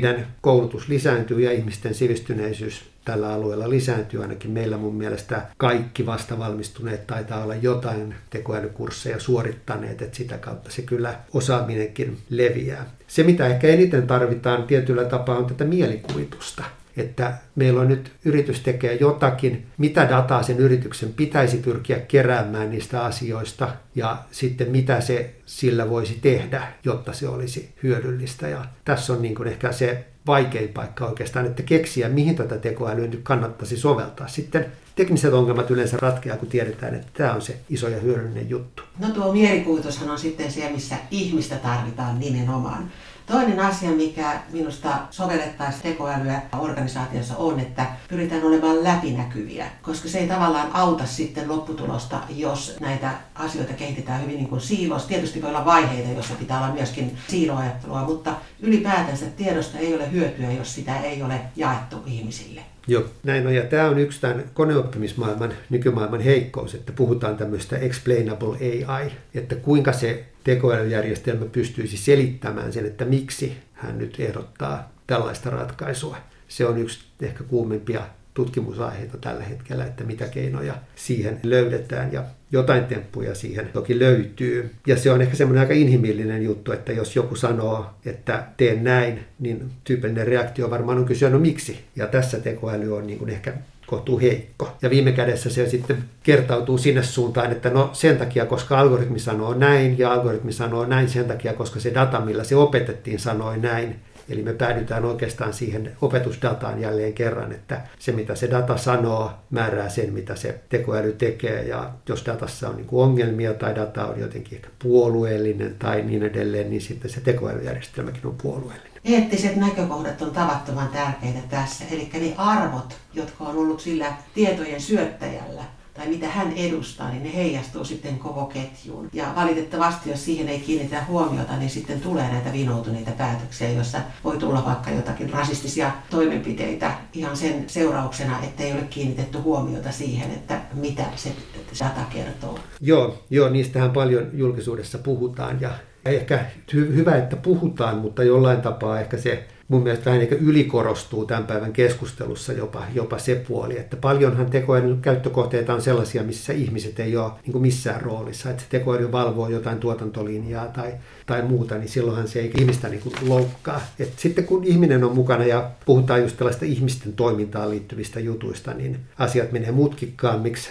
niiden 0.00 0.26
koulutus 0.40 0.88
lisääntyy 0.88 1.40
ja 1.40 1.52
ihmisten 1.52 1.94
sivistyneisyys 1.94 2.84
tällä 3.04 3.32
alueella 3.32 3.70
lisääntyy. 3.70 4.22
Ainakin 4.22 4.50
meillä 4.50 4.76
mun 4.76 4.94
mielestä 4.94 5.42
kaikki 5.56 6.06
vastavalmistuneet 6.06 7.06
taitaa 7.06 7.44
olla 7.44 7.54
jotain 7.54 8.14
tekoälykursseja 8.30 9.20
suorittaneet, 9.20 10.02
että 10.02 10.16
sitä 10.16 10.38
kautta 10.38 10.70
se 10.70 10.82
kyllä 10.82 11.14
osaaminenkin 11.32 12.18
leviää. 12.30 12.90
Se, 13.06 13.22
mitä 13.22 13.46
ehkä 13.46 13.68
eniten 13.68 14.06
tarvitaan 14.06 14.62
tietyllä 14.62 15.04
tapaa, 15.04 15.38
on 15.38 15.46
tätä 15.46 15.64
mielikuvitusta 15.64 16.64
että 16.96 17.34
meillä 17.54 17.80
on 17.80 17.88
nyt 17.88 18.12
yritys 18.24 18.60
tekee 18.60 18.94
jotakin, 18.94 19.66
mitä 19.78 20.08
dataa 20.08 20.42
sen 20.42 20.58
yrityksen 20.58 21.12
pitäisi 21.12 21.56
pyrkiä 21.56 21.98
keräämään 21.98 22.70
niistä 22.70 23.04
asioista 23.04 23.68
ja 23.94 24.16
sitten 24.30 24.70
mitä 24.70 25.00
se 25.00 25.34
sillä 25.46 25.90
voisi 25.90 26.18
tehdä, 26.22 26.62
jotta 26.84 27.12
se 27.12 27.28
olisi 27.28 27.74
hyödyllistä. 27.82 28.48
Ja 28.48 28.64
tässä 28.84 29.12
on 29.12 29.22
niin 29.22 29.34
kuin 29.34 29.48
ehkä 29.48 29.72
se 29.72 30.04
vaikein 30.26 30.68
paikka 30.68 31.06
oikeastaan, 31.06 31.46
että 31.46 31.62
keksiä, 31.62 32.08
mihin 32.08 32.36
tätä 32.36 32.58
tekoälyä 32.58 33.06
nyt 33.06 33.20
kannattaisi 33.22 33.76
soveltaa. 33.76 34.28
Sitten 34.28 34.66
tekniset 35.00 35.32
ongelmat 35.32 35.70
yleensä 35.70 35.96
ratkeaa, 35.96 36.36
kun 36.36 36.48
tiedetään, 36.48 36.94
että 36.94 37.10
tämä 37.14 37.34
on 37.34 37.42
se 37.42 37.60
iso 37.68 37.88
ja 37.88 38.00
hyödyllinen 38.00 38.50
juttu. 38.50 38.82
No 38.98 39.08
tuo 39.08 39.32
mielikuvitushan 39.32 40.10
on 40.10 40.18
sitten 40.18 40.52
se, 40.52 40.70
missä 40.70 40.96
ihmistä 41.10 41.56
tarvitaan 41.56 42.18
nimenomaan. 42.18 42.90
Toinen 43.26 43.60
asia, 43.60 43.90
mikä 43.90 44.40
minusta 44.52 44.88
sovellettaisiin 45.10 45.82
tekoälyä 45.82 46.42
organisaatiossa 46.58 47.36
on, 47.36 47.60
että 47.60 47.86
pyritään 48.08 48.44
olemaan 48.44 48.84
läpinäkyviä, 48.84 49.66
koska 49.82 50.08
se 50.08 50.18
ei 50.18 50.28
tavallaan 50.28 50.70
auta 50.72 51.06
sitten 51.06 51.48
lopputulosta, 51.48 52.20
jos 52.36 52.76
näitä 52.80 53.10
asioita 53.34 53.72
kehitetään 53.72 54.22
hyvin 54.22 54.36
niin 54.36 54.60
siilos. 54.60 55.06
Tietysti 55.06 55.42
voi 55.42 55.50
olla 55.50 55.64
vaiheita, 55.64 56.12
joissa 56.12 56.34
pitää 56.34 56.64
olla 56.64 56.74
myöskin 56.74 57.18
siiloajattelua, 57.28 58.04
mutta 58.04 58.34
ylipäätänsä 58.60 59.26
tiedosta 59.26 59.78
ei 59.78 59.94
ole 59.94 60.12
hyötyä, 60.12 60.52
jos 60.52 60.74
sitä 60.74 61.00
ei 61.00 61.22
ole 61.22 61.40
jaettu 61.56 61.96
ihmisille. 62.06 62.60
Joo, 62.90 63.04
näin 63.22 63.46
on. 63.46 63.54
Ja 63.54 63.62
tämä 63.62 63.88
on 63.88 63.98
yksi 63.98 64.20
tämän 64.20 64.44
koneoppimismaailman, 64.54 65.52
nykymaailman 65.70 66.20
heikkous, 66.20 66.74
että 66.74 66.92
puhutaan 66.92 67.36
tämmöistä 67.36 67.76
explainable 67.76 68.56
AI, 68.86 69.10
että 69.34 69.54
kuinka 69.56 69.92
se 69.92 70.24
tekoälyjärjestelmä 70.44 71.44
pystyisi 71.44 71.96
selittämään 71.96 72.72
sen, 72.72 72.86
että 72.86 73.04
miksi 73.04 73.56
hän 73.72 73.98
nyt 73.98 74.20
ehdottaa 74.20 74.92
tällaista 75.06 75.50
ratkaisua. 75.50 76.16
Se 76.48 76.66
on 76.66 76.78
yksi 76.78 77.00
ehkä 77.22 77.44
kuumimpia 77.44 78.00
tutkimusaiheita 78.34 79.18
tällä 79.18 79.44
hetkellä, 79.44 79.84
että 79.84 80.04
mitä 80.04 80.28
keinoja 80.28 80.74
siihen 80.96 81.40
löydetään 81.42 82.12
ja 82.12 82.24
jotain 82.52 82.84
temppuja 82.84 83.34
siihen 83.34 83.68
toki 83.72 83.98
löytyy. 83.98 84.70
Ja 84.86 84.96
se 84.96 85.12
on 85.12 85.22
ehkä 85.22 85.36
semmoinen 85.36 85.60
aika 85.60 85.74
inhimillinen 85.74 86.42
juttu, 86.42 86.72
että 86.72 86.92
jos 86.92 87.16
joku 87.16 87.36
sanoo, 87.36 87.86
että 88.06 88.44
teen 88.56 88.84
näin, 88.84 89.20
niin 89.38 89.70
tyypillinen 89.84 90.26
reaktio 90.26 90.70
varmaan 90.70 90.98
on 90.98 91.04
kysyä, 91.04 91.30
no 91.30 91.38
miksi? 91.38 91.78
Ja 91.96 92.06
tässä 92.06 92.40
tekoäly 92.40 92.96
on 92.96 93.06
niin 93.06 93.18
kuin 93.18 93.30
ehkä 93.30 93.52
kohtuu 93.86 94.20
heikko. 94.20 94.76
Ja 94.82 94.90
viime 94.90 95.12
kädessä 95.12 95.50
se 95.50 95.68
sitten 95.68 96.04
kertautuu 96.22 96.78
sinne 96.78 97.02
suuntaan, 97.02 97.52
että 97.52 97.70
no 97.70 97.90
sen 97.92 98.16
takia, 98.16 98.46
koska 98.46 98.78
algoritmi 98.78 99.18
sanoo 99.18 99.54
näin, 99.54 99.98
ja 99.98 100.12
algoritmi 100.12 100.52
sanoo 100.52 100.86
näin 100.86 101.08
sen 101.08 101.24
takia, 101.24 101.52
koska 101.52 101.80
se 101.80 101.94
data, 101.94 102.20
millä 102.20 102.44
se 102.44 102.56
opetettiin, 102.56 103.18
sanoi 103.18 103.58
näin, 103.58 103.96
Eli 104.30 104.42
me 104.42 104.52
päädytään 104.52 105.04
oikeastaan 105.04 105.52
siihen 105.52 105.96
opetusdataan 106.00 106.80
jälleen 106.80 107.12
kerran, 107.12 107.52
että 107.52 107.80
se 107.98 108.12
mitä 108.12 108.34
se 108.34 108.50
data 108.50 108.76
sanoo 108.76 109.30
määrää 109.50 109.88
sen, 109.88 110.12
mitä 110.12 110.36
se 110.36 110.60
tekoäly 110.68 111.12
tekee. 111.12 111.62
Ja 111.62 111.90
jos 112.08 112.26
datassa 112.26 112.68
on 112.68 112.76
niin 112.76 112.86
ongelmia 112.92 113.54
tai 113.54 113.74
data 113.74 114.06
on 114.06 114.20
jotenkin 114.20 114.56
ehkä 114.56 114.68
puolueellinen 114.82 115.76
tai 115.78 116.02
niin 116.02 116.22
edelleen, 116.22 116.70
niin 116.70 116.82
sitten 116.82 117.10
se 117.10 117.20
tekoälyjärjestelmäkin 117.20 118.26
on 118.26 118.36
puolueellinen. 118.42 118.90
Eettiset 119.04 119.56
näkökohdat 119.56 120.22
on 120.22 120.30
tavattoman 120.30 120.88
tärkeitä 120.88 121.38
tässä, 121.50 121.84
eli 121.90 122.10
ne 122.14 122.34
arvot, 122.36 122.96
jotka 123.14 123.44
on 123.44 123.56
ollut 123.56 123.80
sillä 123.80 124.12
tietojen 124.34 124.80
syöttäjällä, 124.80 125.64
tai 126.00 126.08
mitä 126.08 126.28
hän 126.28 126.52
edustaa, 126.52 127.10
niin 127.10 127.22
ne 127.22 127.34
heijastuu 127.34 127.84
sitten 127.84 128.18
koko 128.18 128.46
ketjuun. 128.46 129.08
Ja 129.12 129.32
valitettavasti, 129.36 130.10
jos 130.10 130.24
siihen 130.24 130.48
ei 130.48 130.60
kiinnitä 130.60 131.04
huomiota, 131.08 131.56
niin 131.56 131.70
sitten 131.70 132.00
tulee 132.00 132.32
näitä 132.32 132.52
vinoutuneita 132.52 133.10
päätöksiä, 133.10 133.70
joissa 133.70 133.98
voi 134.24 134.38
tulla 134.38 134.64
vaikka 134.66 134.90
jotakin 134.90 135.30
rasistisia 135.30 135.90
toimenpiteitä 136.10 136.92
ihan 137.12 137.36
sen 137.36 137.64
seurauksena, 137.66 138.42
ettei 138.42 138.72
ole 138.72 138.82
kiinnitetty 138.90 139.38
huomiota 139.38 139.92
siihen, 139.92 140.30
että 140.30 140.60
mitä 140.74 141.04
se 141.16 141.32
data 141.80 142.00
kertoo. 142.12 142.58
Joo, 142.80 143.18
joo, 143.30 143.48
niistähän 143.48 143.90
paljon 143.90 144.30
julkisuudessa 144.32 144.98
puhutaan 144.98 145.60
ja 145.60 145.70
ehkä 146.04 146.44
hy- 146.72 146.94
hyvä, 146.94 147.16
että 147.16 147.36
puhutaan, 147.36 147.98
mutta 147.98 148.22
jollain 148.24 148.60
tapaa 148.60 149.00
ehkä 149.00 149.18
se 149.18 149.48
mun 149.70 149.82
mielestä 149.82 150.04
vähän 150.04 150.20
niin 150.20 150.32
ylikorostuu 150.32 151.26
tämän 151.26 151.46
päivän 151.46 151.72
keskustelussa 151.72 152.52
jopa, 152.52 152.82
jopa 152.94 153.18
se 153.18 153.44
puoli, 153.48 153.78
että 153.78 153.96
paljonhan 153.96 154.50
tekoälyn 154.50 155.00
käyttökohteita 155.00 155.74
on 155.74 155.82
sellaisia, 155.82 156.22
missä 156.22 156.52
ihmiset 156.52 157.00
ei 157.00 157.16
ole 157.16 157.32
niin 157.42 157.52
kuin 157.52 157.62
missään 157.62 158.00
roolissa, 158.00 158.50
että 158.50 158.62
se 158.62 158.68
tekoäly 158.68 159.12
valvoo 159.12 159.48
jotain 159.48 159.78
tuotantolinjaa 159.78 160.68
tai, 160.68 160.92
tai 161.26 161.42
muuta, 161.42 161.78
niin 161.78 161.88
silloinhan 161.88 162.28
se 162.28 162.40
ei 162.40 162.52
ihmistä 162.58 162.88
niin 162.88 163.02
kuin 163.02 163.14
loukkaa. 163.28 163.80
Et 163.98 164.12
sitten 164.16 164.44
kun 164.44 164.64
ihminen 164.64 165.04
on 165.04 165.14
mukana 165.14 165.44
ja 165.44 165.70
puhutaan 165.86 166.22
just 166.22 166.36
tällaista 166.36 166.64
ihmisten 166.64 167.12
toimintaan 167.12 167.70
liittyvistä 167.70 168.20
jutuista, 168.20 168.74
niin 168.74 169.00
asiat 169.18 169.52
menee 169.52 169.72
mutkikkaammiksi 169.72 170.70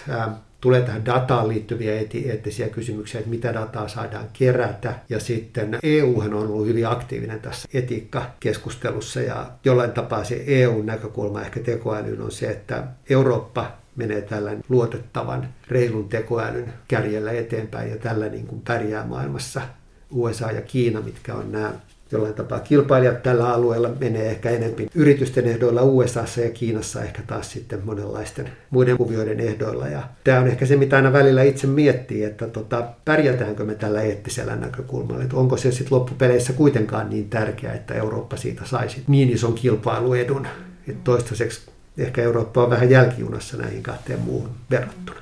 tulee 0.60 0.82
tähän 0.82 1.04
dataan 1.04 1.48
liittyviä 1.48 1.92
eettisiä 2.24 2.68
kysymyksiä, 2.68 3.18
että 3.18 3.30
mitä 3.30 3.54
dataa 3.54 3.88
saadaan 3.88 4.26
kerätä. 4.32 4.94
Ja 5.08 5.20
sitten 5.20 5.78
EU 5.82 6.20
on 6.20 6.34
ollut 6.34 6.66
hyvin 6.66 6.86
aktiivinen 6.86 7.40
tässä 7.40 7.68
etiikkakeskustelussa 7.74 9.20
ja 9.20 9.50
jollain 9.64 9.92
tapaa 9.92 10.24
se 10.24 10.44
EU-näkökulma 10.46 11.42
ehkä 11.42 11.60
tekoälyyn 11.60 12.20
on 12.20 12.30
se, 12.30 12.50
että 12.50 12.84
Eurooppa 13.10 13.72
menee 13.96 14.20
tällä 14.20 14.50
luotettavan, 14.68 15.48
reilun 15.68 16.08
tekoälyn 16.08 16.72
kärjellä 16.88 17.32
eteenpäin 17.32 17.90
ja 17.90 17.96
tällä 17.96 18.28
niin 18.28 18.46
kuin 18.46 18.60
pärjää 18.60 19.06
maailmassa. 19.06 19.60
USA 20.10 20.50
ja 20.50 20.62
Kiina, 20.62 21.00
mitkä 21.00 21.34
on 21.34 21.52
nämä 21.52 21.72
jollain 22.12 22.34
tapaa 22.34 22.60
kilpailijat 22.60 23.22
tällä 23.22 23.54
alueella 23.54 23.90
menee 24.00 24.30
ehkä 24.30 24.50
enemmän 24.50 24.88
yritysten 24.94 25.46
ehdoilla 25.46 25.82
USAssa 25.82 26.40
ja 26.40 26.50
Kiinassa 26.50 27.02
ehkä 27.02 27.22
taas 27.26 27.52
sitten 27.52 27.80
monenlaisten 27.84 28.50
muiden 28.70 28.96
kuvioiden 28.96 29.40
ehdoilla. 29.40 29.88
Ja 29.88 30.02
tämä 30.24 30.40
on 30.40 30.46
ehkä 30.46 30.66
se, 30.66 30.76
mitä 30.76 30.96
aina 30.96 31.12
välillä 31.12 31.42
itse 31.42 31.66
miettii, 31.66 32.24
että 32.24 32.46
tota, 32.46 32.84
pärjätäänkö 33.04 33.64
me 33.64 33.74
tällä 33.74 34.02
eettisellä 34.02 34.56
näkökulmalla, 34.56 35.22
että 35.22 35.36
onko 35.36 35.56
se 35.56 35.72
sitten 35.72 35.98
loppupeleissä 35.98 36.52
kuitenkaan 36.52 37.10
niin 37.10 37.30
tärkeää, 37.30 37.74
että 37.74 37.94
Eurooppa 37.94 38.36
siitä 38.36 38.62
saisi 38.64 39.02
niin 39.08 39.30
ison 39.30 39.54
kilpailuedun, 39.54 40.46
että 40.88 41.00
toistaiseksi 41.04 41.60
ehkä 41.98 42.22
Eurooppa 42.22 42.64
on 42.64 42.70
vähän 42.70 42.90
jälkijunassa 42.90 43.56
näihin 43.56 43.82
kahteen 43.82 44.20
muuhun 44.20 44.50
verrattuna. 44.70 45.20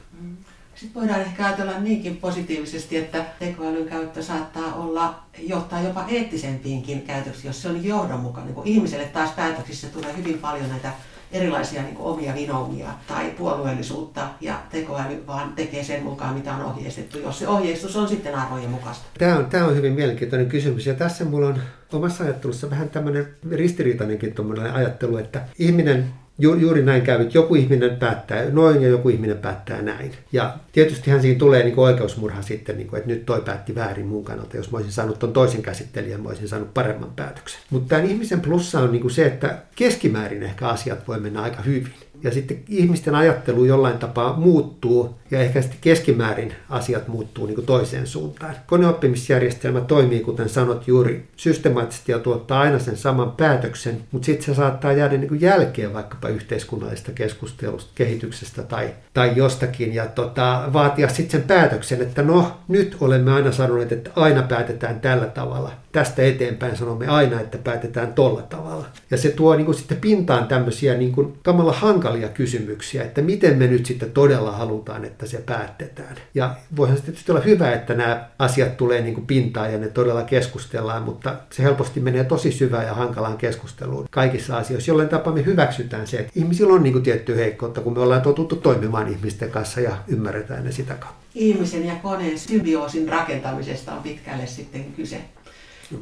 Sitten 0.79 1.01
voidaan 1.01 1.21
ehkä 1.21 1.47
ajatella 1.47 1.79
niinkin 1.81 2.17
positiivisesti, 2.17 2.97
että 2.97 3.25
tekoälyn 3.39 3.89
käyttö 3.89 4.23
saattaa 4.23 4.75
olla, 4.75 5.23
johtaa 5.39 5.83
jopa 5.83 6.05
eettisempiinkin 6.09 7.03
käytöksiin, 7.03 7.47
jos 7.47 7.63
se 7.63 7.69
on 7.69 7.85
johdonmukainen. 7.85 8.55
Niin 8.55 8.67
ihmiselle 8.67 9.05
taas 9.05 9.31
päätöksissä 9.31 9.87
tulee 9.89 10.17
hyvin 10.17 10.39
paljon 10.39 10.69
näitä 10.69 10.93
erilaisia 11.33 11.83
niin 11.83 11.97
omia 11.99 12.35
vinoumia 12.35 12.87
tai 13.09 13.31
puolueellisuutta 13.39 14.29
ja 14.41 14.63
tekoäly 14.71 15.27
vaan 15.27 15.53
tekee 15.53 15.85
sen 15.85 16.03
mukaan, 16.03 16.35
mitä 16.35 16.55
on 16.55 16.65
ohjeistettu, 16.65 17.19
jos 17.19 17.39
se 17.39 17.49
ohjeistus 17.49 17.97
on 17.97 18.09
sitten 18.09 18.35
arvojen 18.35 18.71
mukaista. 18.71 19.05
Tämä 19.19 19.37
on, 19.37 19.47
tämä 19.47 19.65
on 19.65 19.77
hyvin 19.77 19.93
mielenkiintoinen 19.93 20.49
kysymys 20.49 20.87
ja 20.87 20.95
tässä 20.95 21.25
mulla 21.25 21.47
on 21.47 21.61
omassa 21.93 22.25
ajattelussa 22.25 22.71
vähän 22.71 22.91
tämmöinen 22.91 23.29
ristiriitainenkin 23.51 24.35
ajattelu, 24.75 25.17
että 25.17 25.45
ihminen 25.59 26.13
Ju, 26.41 26.55
juuri 26.55 26.83
näin 26.83 27.03
käy, 27.03 27.23
että 27.23 27.39
joku 27.39 27.55
ihminen 27.55 27.97
päättää 27.97 28.51
noin 28.51 28.83
ja 28.83 28.89
joku 28.89 29.09
ihminen 29.09 29.39
päättää 29.39 29.83
näin. 29.83 30.13
Ja 30.33 30.57
tietystihän 30.73 31.23
siinä 31.23 31.39
tulee 31.39 31.63
niin 31.63 31.79
oikeusmurha 31.79 32.43
sitten, 32.43 32.77
niin 32.77 32.89
kuin, 32.89 32.99
että 32.99 33.11
nyt 33.11 33.27
toi 33.27 33.41
päätti 33.41 33.75
väärin 33.75 34.07
mun 34.07 34.25
kannalta. 34.25 34.57
Jos 34.57 34.71
mä 34.71 34.77
olisin 34.77 34.93
saanut 34.93 35.19
ton 35.19 35.33
toisen 35.33 35.63
käsittelijän, 35.63 36.21
mä 36.21 36.29
olisin 36.29 36.49
saanut 36.49 36.75
paremman 36.75 37.13
päätöksen. 37.17 37.61
Mutta 37.71 37.89
tämän 37.89 38.11
ihmisen 38.11 38.41
plussa 38.41 38.81
on 38.81 38.93
niin 38.93 39.03
kuin 39.03 39.11
se, 39.11 39.27
että 39.27 39.59
keskimäärin 39.77 40.43
ehkä 40.43 40.69
asiat 40.69 41.09
voi 41.09 41.21
mennä 41.21 41.43
aika 41.43 41.63
hyvin 41.63 41.89
ja 42.23 42.31
sitten 42.31 42.63
ihmisten 42.69 43.15
ajattelu 43.15 43.65
jollain 43.65 43.99
tapaa 43.99 44.37
muuttuu 44.37 45.15
ja 45.31 45.41
ehkä 45.41 45.63
sitten 45.63 45.81
keskimäärin 45.81 46.55
asiat 46.71 47.09
muuttuu 47.09 47.47
niin 47.47 47.55
kuin 47.55 47.67
toiseen 47.67 48.07
suuntaan. 48.07 48.55
Koneoppimisjärjestelmä 48.67 49.81
toimii, 49.81 50.21
kuten 50.21 50.49
sanot 50.49 50.89
juuri, 50.89 51.29
systemaattisesti 51.37 52.13
ja 52.13 52.19
tuottaa 52.19 52.61
aina 52.61 52.79
sen 52.79 52.97
saman 52.97 53.33
päätöksen, 53.33 54.03
mutta 54.13 54.27
sitten 54.27 54.45
se 54.45 54.55
saattaa 54.55 54.93
jäädä 54.93 55.17
niin 55.17 55.29
kuin 55.29 55.41
jälkeen 55.41 55.95
vaikkapa 55.95 56.29
yhteiskunnallisesta 56.29 57.13
keskustelusta, 57.13 57.91
kehityksestä 57.95 58.63
tai, 58.63 58.91
tai 59.15 59.33
jostakin 59.37 59.95
ja 59.95 60.07
tota, 60.07 60.69
vaatia 60.73 61.09
sitten 61.09 61.31
sen 61.41 61.49
päätöksen, 61.49 62.03
että 62.03 62.23
no 62.23 62.53
nyt 62.69 62.97
olemme 63.01 63.33
aina 63.33 63.53
sanoneet, 63.53 63.93
että 63.93 64.11
aina 64.17 64.43
päätetään 64.43 65.01
tällä 65.01 65.27
tavalla 65.27 65.73
tästä 65.93 66.23
eteenpäin 66.23 66.77
sanomme 66.77 67.07
aina, 67.07 67.41
että 67.41 67.59
päätetään 67.59 68.13
tolla 68.13 68.43
tavalla. 68.43 68.85
Ja 69.11 69.17
se 69.17 69.31
tuo 69.31 69.57
niin 69.57 69.65
kuin 69.65 69.75
sitten 69.75 69.99
pintaan 70.01 70.47
tämmöisiä 70.47 70.95
niin 70.95 71.13
kuin 71.13 71.39
kamala 71.43 71.73
hankalia 72.09 72.29
kysymyksiä, 72.29 73.05
että 73.05 73.23
miten 73.23 73.59
me 73.59 73.67
nyt 73.67 73.87
sitten 73.87 74.11
todella 74.11 74.53
halutaan, 74.53 75.05
että 75.05 75.27
se 75.27 75.39
päätetään. 75.47 76.17
Ja 76.35 76.57
voihan 76.77 76.97
se 76.97 77.03
tietysti 77.03 77.33
olla 77.33 77.41
hyvä, 77.41 77.73
että 77.73 77.95
nämä 77.95 78.29
asiat 78.39 78.77
tulee 78.77 79.01
niin 79.01 79.15
kuin 79.15 79.27
pintaan 79.27 79.73
ja 79.73 79.79
ne 79.79 79.89
todella 79.89 80.23
keskustellaan, 80.23 81.03
mutta 81.03 81.35
se 81.51 81.63
helposti 81.63 82.01
menee 82.01 82.25
tosi 82.25 82.53
syvään 82.53 82.87
ja 82.87 82.95
hankalaan 82.95 83.39
keskusteluun 83.39 84.07
kaikissa 84.11 84.57
asioissa. 84.57 84.91
Jollain 84.91 85.09
tapaa 85.09 85.33
me 85.33 85.45
hyväksytään 85.45 86.07
se, 86.07 86.17
että 86.17 86.33
ihmisillä 86.35 86.75
on 86.75 86.83
niin 86.83 86.93
kuin 86.93 87.05
tietty 87.05 87.37
heikkoutta, 87.37 87.81
kun 87.81 87.93
me 87.93 88.01
ollaan 88.01 88.23
totuttu 88.23 88.57
toimimaan 88.57 89.09
ihmisten 89.09 89.51
kanssa 89.51 89.81
ja 89.81 89.97
ymmärretään 90.09 90.65
ne 90.65 90.73
sitä 90.73 90.95
kautta. 90.95 91.19
Ihmisen 91.35 91.87
ja 91.87 91.95
koneen 92.03 92.39
symbioosin 92.39 93.09
rakentamisesta 93.09 93.93
on 93.93 94.03
pitkälle 94.03 94.47
sitten 94.47 94.85
kyse. 94.97 95.21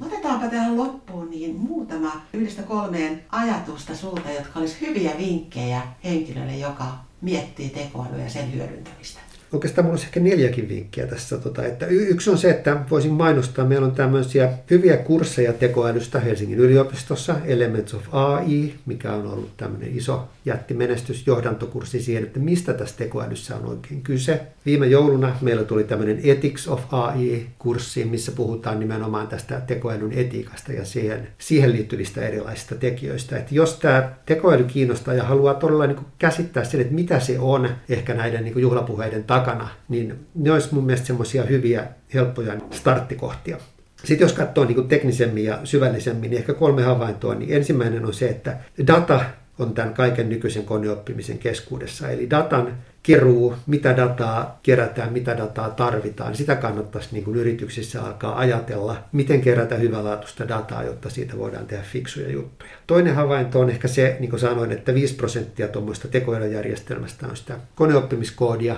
Otetaanpa 0.07 0.49
tähän 0.49 0.77
loppuun 0.77 1.31
niin 1.31 1.57
muutama 1.57 2.23
yhdestä 2.33 2.63
kolmeen 2.63 3.25
ajatusta 3.29 3.97
sulta, 3.97 4.31
jotka 4.31 4.61
olisi 4.61 4.81
hyviä 4.81 5.13
vinkkejä 5.19 5.83
henkilölle, 6.05 6.57
joka 6.57 6.99
miettii 7.21 7.71
tekoälyä 7.71 8.23
ja 8.23 8.31
sen 8.31 8.55
hyödyntämistä 8.55 9.21
oikeastaan 9.53 9.85
minulla 9.85 9.95
olisi 9.95 10.07
ehkä 10.07 10.21
neljäkin 10.21 10.69
vinkkiä 10.69 11.07
tässä. 11.07 11.39
Tota, 11.39 11.65
että 11.65 11.87
yksi 11.87 12.31
on 12.31 12.39
se, 12.39 12.51
että 12.51 12.77
voisin 12.91 13.13
mainostaa, 13.13 13.65
meillä 13.65 13.87
on 13.87 13.95
tämmöisiä 13.95 14.53
hyviä 14.71 14.97
kursseja 14.97 15.53
tekoälystä 15.53 16.21
Helsingin 16.21 16.59
yliopistossa, 16.59 17.37
Elements 17.45 17.95
of 17.95 18.03
AI, 18.13 18.75
mikä 18.87 19.13
on 19.13 19.27
ollut 19.27 19.57
tämmöinen 19.57 19.97
iso 19.99 20.29
jättimenestys, 20.45 21.27
johdantokurssi 21.27 22.03
siihen, 22.03 22.23
että 22.23 22.39
mistä 22.39 22.73
tässä 22.73 22.97
tekoälyssä 22.97 23.57
on 23.57 23.67
oikein 23.67 24.03
kyse. 24.03 24.47
Viime 24.67 24.87
jouluna 24.87 25.37
meillä 25.41 25.65
tuli 25.65 25.85
tämmöinen 25.85 26.21
Ethics 26.25 26.69
of 26.69 26.95
AI-kurssi, 26.95 28.05
missä 28.05 28.33
puhutaan 28.33 28.81
nimenomaan 28.81 29.29
tästä 29.29 29.61
tekoälyn 29.61 30.13
etiikasta 30.13 30.73
ja 30.73 30.85
siihen, 30.85 31.29
siihen 31.39 31.73
liittyvistä 31.73 32.21
erilaisista 32.21 32.75
tekijöistä. 32.75 33.37
Että 33.37 33.55
jos 33.55 33.77
tämä 33.77 34.13
tekoäly 34.27 34.65
kiinnostaa 34.65 35.15
ja 35.15 35.25
haluaa 35.25 35.55
todella 35.55 35.87
niin 35.87 35.99
käsittää 36.19 36.65
sen, 36.65 36.81
että 36.81 36.95
mitä 36.95 37.21
se 37.21 37.39
on 37.39 37.69
ehkä 37.89 38.15
näiden 38.15 38.45
niin 38.45 38.61
juhlapuheiden 38.61 39.25
takana, 39.25 39.69
niin 39.89 40.15
ne 40.35 40.53
olisi 40.53 40.75
mun 40.75 40.85
mielestä 40.85 41.07
semmoisia 41.07 41.45
hyviä, 41.45 41.87
helppoja 42.15 42.55
starttikohtia. 42.71 43.57
Sitten 44.05 44.25
jos 44.25 44.33
katsoo 44.33 44.65
niin 44.65 44.75
kuin 44.75 44.89
teknisemmin 44.89 45.45
ja 45.45 45.59
syvällisemmin, 45.65 46.31
niin 46.31 46.39
ehkä 46.39 46.55
kolme 46.55 46.83
havaintoa. 46.83 47.35
Niin 47.35 47.53
ensimmäinen 47.53 48.07
on 48.07 48.15
se, 48.15 48.29
että 48.29 48.57
data 48.87 49.21
on 49.59 49.75
tämän 49.75 49.95
kaiken 49.95 50.29
nykyisen 50.29 50.65
koneoppimisen 50.65 51.39
keskuudessa. 51.39 52.11
Eli 52.11 52.31
datan 52.31 52.79
keruu, 53.07 53.55
mitä 53.67 53.97
dataa 53.97 54.61
kerätään, 54.63 55.13
mitä 55.13 55.37
dataa 55.37 55.71
tarvitaan. 55.71 56.35
Sitä 56.37 56.55
kannattaisi 56.57 57.09
niin 57.13 57.25
kuin 57.25 57.37
yrityksissä 57.37 58.03
alkaa 58.03 58.39
ajatella, 58.39 59.05
miten 59.13 59.41
kerätä 59.41 59.75
hyvälaatuista 59.75 60.49
dataa, 60.49 60.83
jotta 60.83 61.11
siitä 61.11 61.39
voidaan 61.39 61.67
tehdä 61.67 61.83
fiksuja 61.83 62.31
juttuja. 62.31 62.71
Toinen 62.87 63.15
havainto 63.15 63.61
on 63.61 63.71
ehkä 63.71 63.89
se, 63.89 64.17
niin 64.21 64.31
kuin 64.31 64.41
sanoin, 64.41 64.73
että 64.73 64.95
5 64.95 65.15
prosenttia 65.15 65.69
tuommoista 65.69 66.09
tekoälyjärjestelmästä 66.09 67.27
on 67.27 67.37
sitä 67.37 67.55
koneoppimiskoodia. 67.75 68.77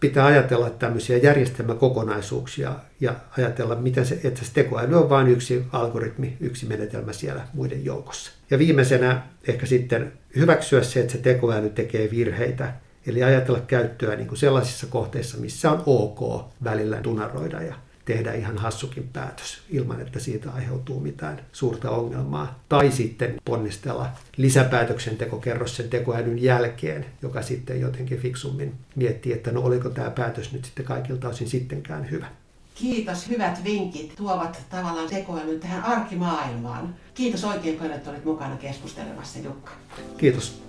Pitää 0.00 0.26
ajatella 0.26 0.70
tämmöisiä 0.70 1.16
järjestelmäkokonaisuuksia 1.16 2.74
ja 3.00 3.14
ajatella, 3.38 3.74
miten 3.74 4.06
se, 4.06 4.20
että 4.24 4.44
se 4.44 4.50
tekoäly 4.54 4.94
on 4.94 5.10
vain 5.10 5.28
yksi 5.28 5.64
algoritmi, 5.72 6.36
yksi 6.40 6.66
menetelmä 6.66 7.12
siellä 7.12 7.42
muiden 7.52 7.84
joukossa. 7.84 8.32
Ja 8.50 8.58
viimeisenä 8.58 9.22
ehkä 9.48 9.66
sitten 9.66 10.12
hyväksyä 10.36 10.82
se, 10.82 11.00
että 11.00 11.12
se 11.12 11.18
tekoäly 11.18 11.68
tekee 11.68 12.10
virheitä 12.10 12.72
Eli 13.06 13.22
ajatella 13.22 13.60
käyttöä 13.60 14.16
niin 14.16 14.28
kuin 14.28 14.38
sellaisissa 14.38 14.86
kohteissa, 14.86 15.36
missä 15.36 15.70
on 15.70 15.82
ok 15.86 16.44
välillä 16.64 16.96
tunaroida 16.96 17.62
ja 17.62 17.74
tehdä 18.04 18.32
ihan 18.32 18.58
hassukin 18.58 19.08
päätös 19.12 19.62
ilman, 19.70 20.00
että 20.00 20.18
siitä 20.18 20.50
aiheutuu 20.50 21.00
mitään 21.00 21.40
suurta 21.52 21.90
ongelmaa. 21.90 22.60
Tai 22.68 22.90
sitten 22.90 23.34
ponnistella 23.44 24.10
lisäpäätöksentekokerros 24.36 25.76
sen 25.76 25.88
tekoälyn 25.88 26.42
jälkeen, 26.42 27.06
joka 27.22 27.42
sitten 27.42 27.80
jotenkin 27.80 28.18
fiksummin 28.18 28.74
miettii, 28.96 29.32
että 29.32 29.52
no 29.52 29.60
oliko 29.60 29.90
tämä 29.90 30.10
päätös 30.10 30.52
nyt 30.52 30.64
sitten 30.64 30.84
kaikilta 30.84 31.28
osin 31.28 31.48
sittenkään 31.48 32.10
hyvä. 32.10 32.26
Kiitos, 32.74 33.28
hyvät 33.28 33.64
vinkit 33.64 34.12
tuovat 34.16 34.62
tavallaan 34.70 35.08
tekoälyn 35.08 35.60
tähän 35.60 35.84
arkimaailmaan. 35.84 36.94
Kiitos 37.14 37.44
oikein 37.44 37.76
paljon, 37.76 37.94
että 37.94 38.10
olit 38.10 38.24
mukana 38.24 38.56
keskustelemassa, 38.56 39.38
Jukka. 39.38 39.72
Kiitos. 40.16 40.62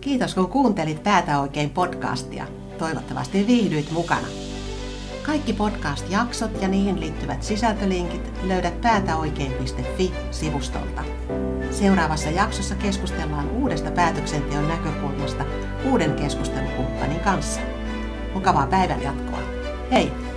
Kiitos 0.00 0.34
kun 0.34 0.48
kuuntelit 0.48 1.02
Päätä 1.02 1.40
oikein 1.40 1.70
podcastia. 1.70 2.46
Toivottavasti 2.78 3.46
viihdyit 3.46 3.90
mukana. 3.90 4.26
Kaikki 5.22 5.52
podcast-jaksot 5.52 6.62
ja 6.62 6.68
niihin 6.68 7.00
liittyvät 7.00 7.42
sisältölinkit 7.42 8.32
löydät 8.42 8.80
päätäoikein.fi-sivustolta. 8.80 11.04
Seuraavassa 11.70 12.30
jaksossa 12.30 12.74
keskustellaan 12.74 13.50
uudesta 13.50 13.90
päätöksenteon 13.90 14.68
näkökulmasta 14.68 15.44
uuden 15.90 16.12
keskustelukumppanin 16.12 17.20
kanssa. 17.20 17.60
Mukavaa 18.34 18.66
päivän 18.66 19.02
jatkoa. 19.02 19.40
Hei! 19.92 20.29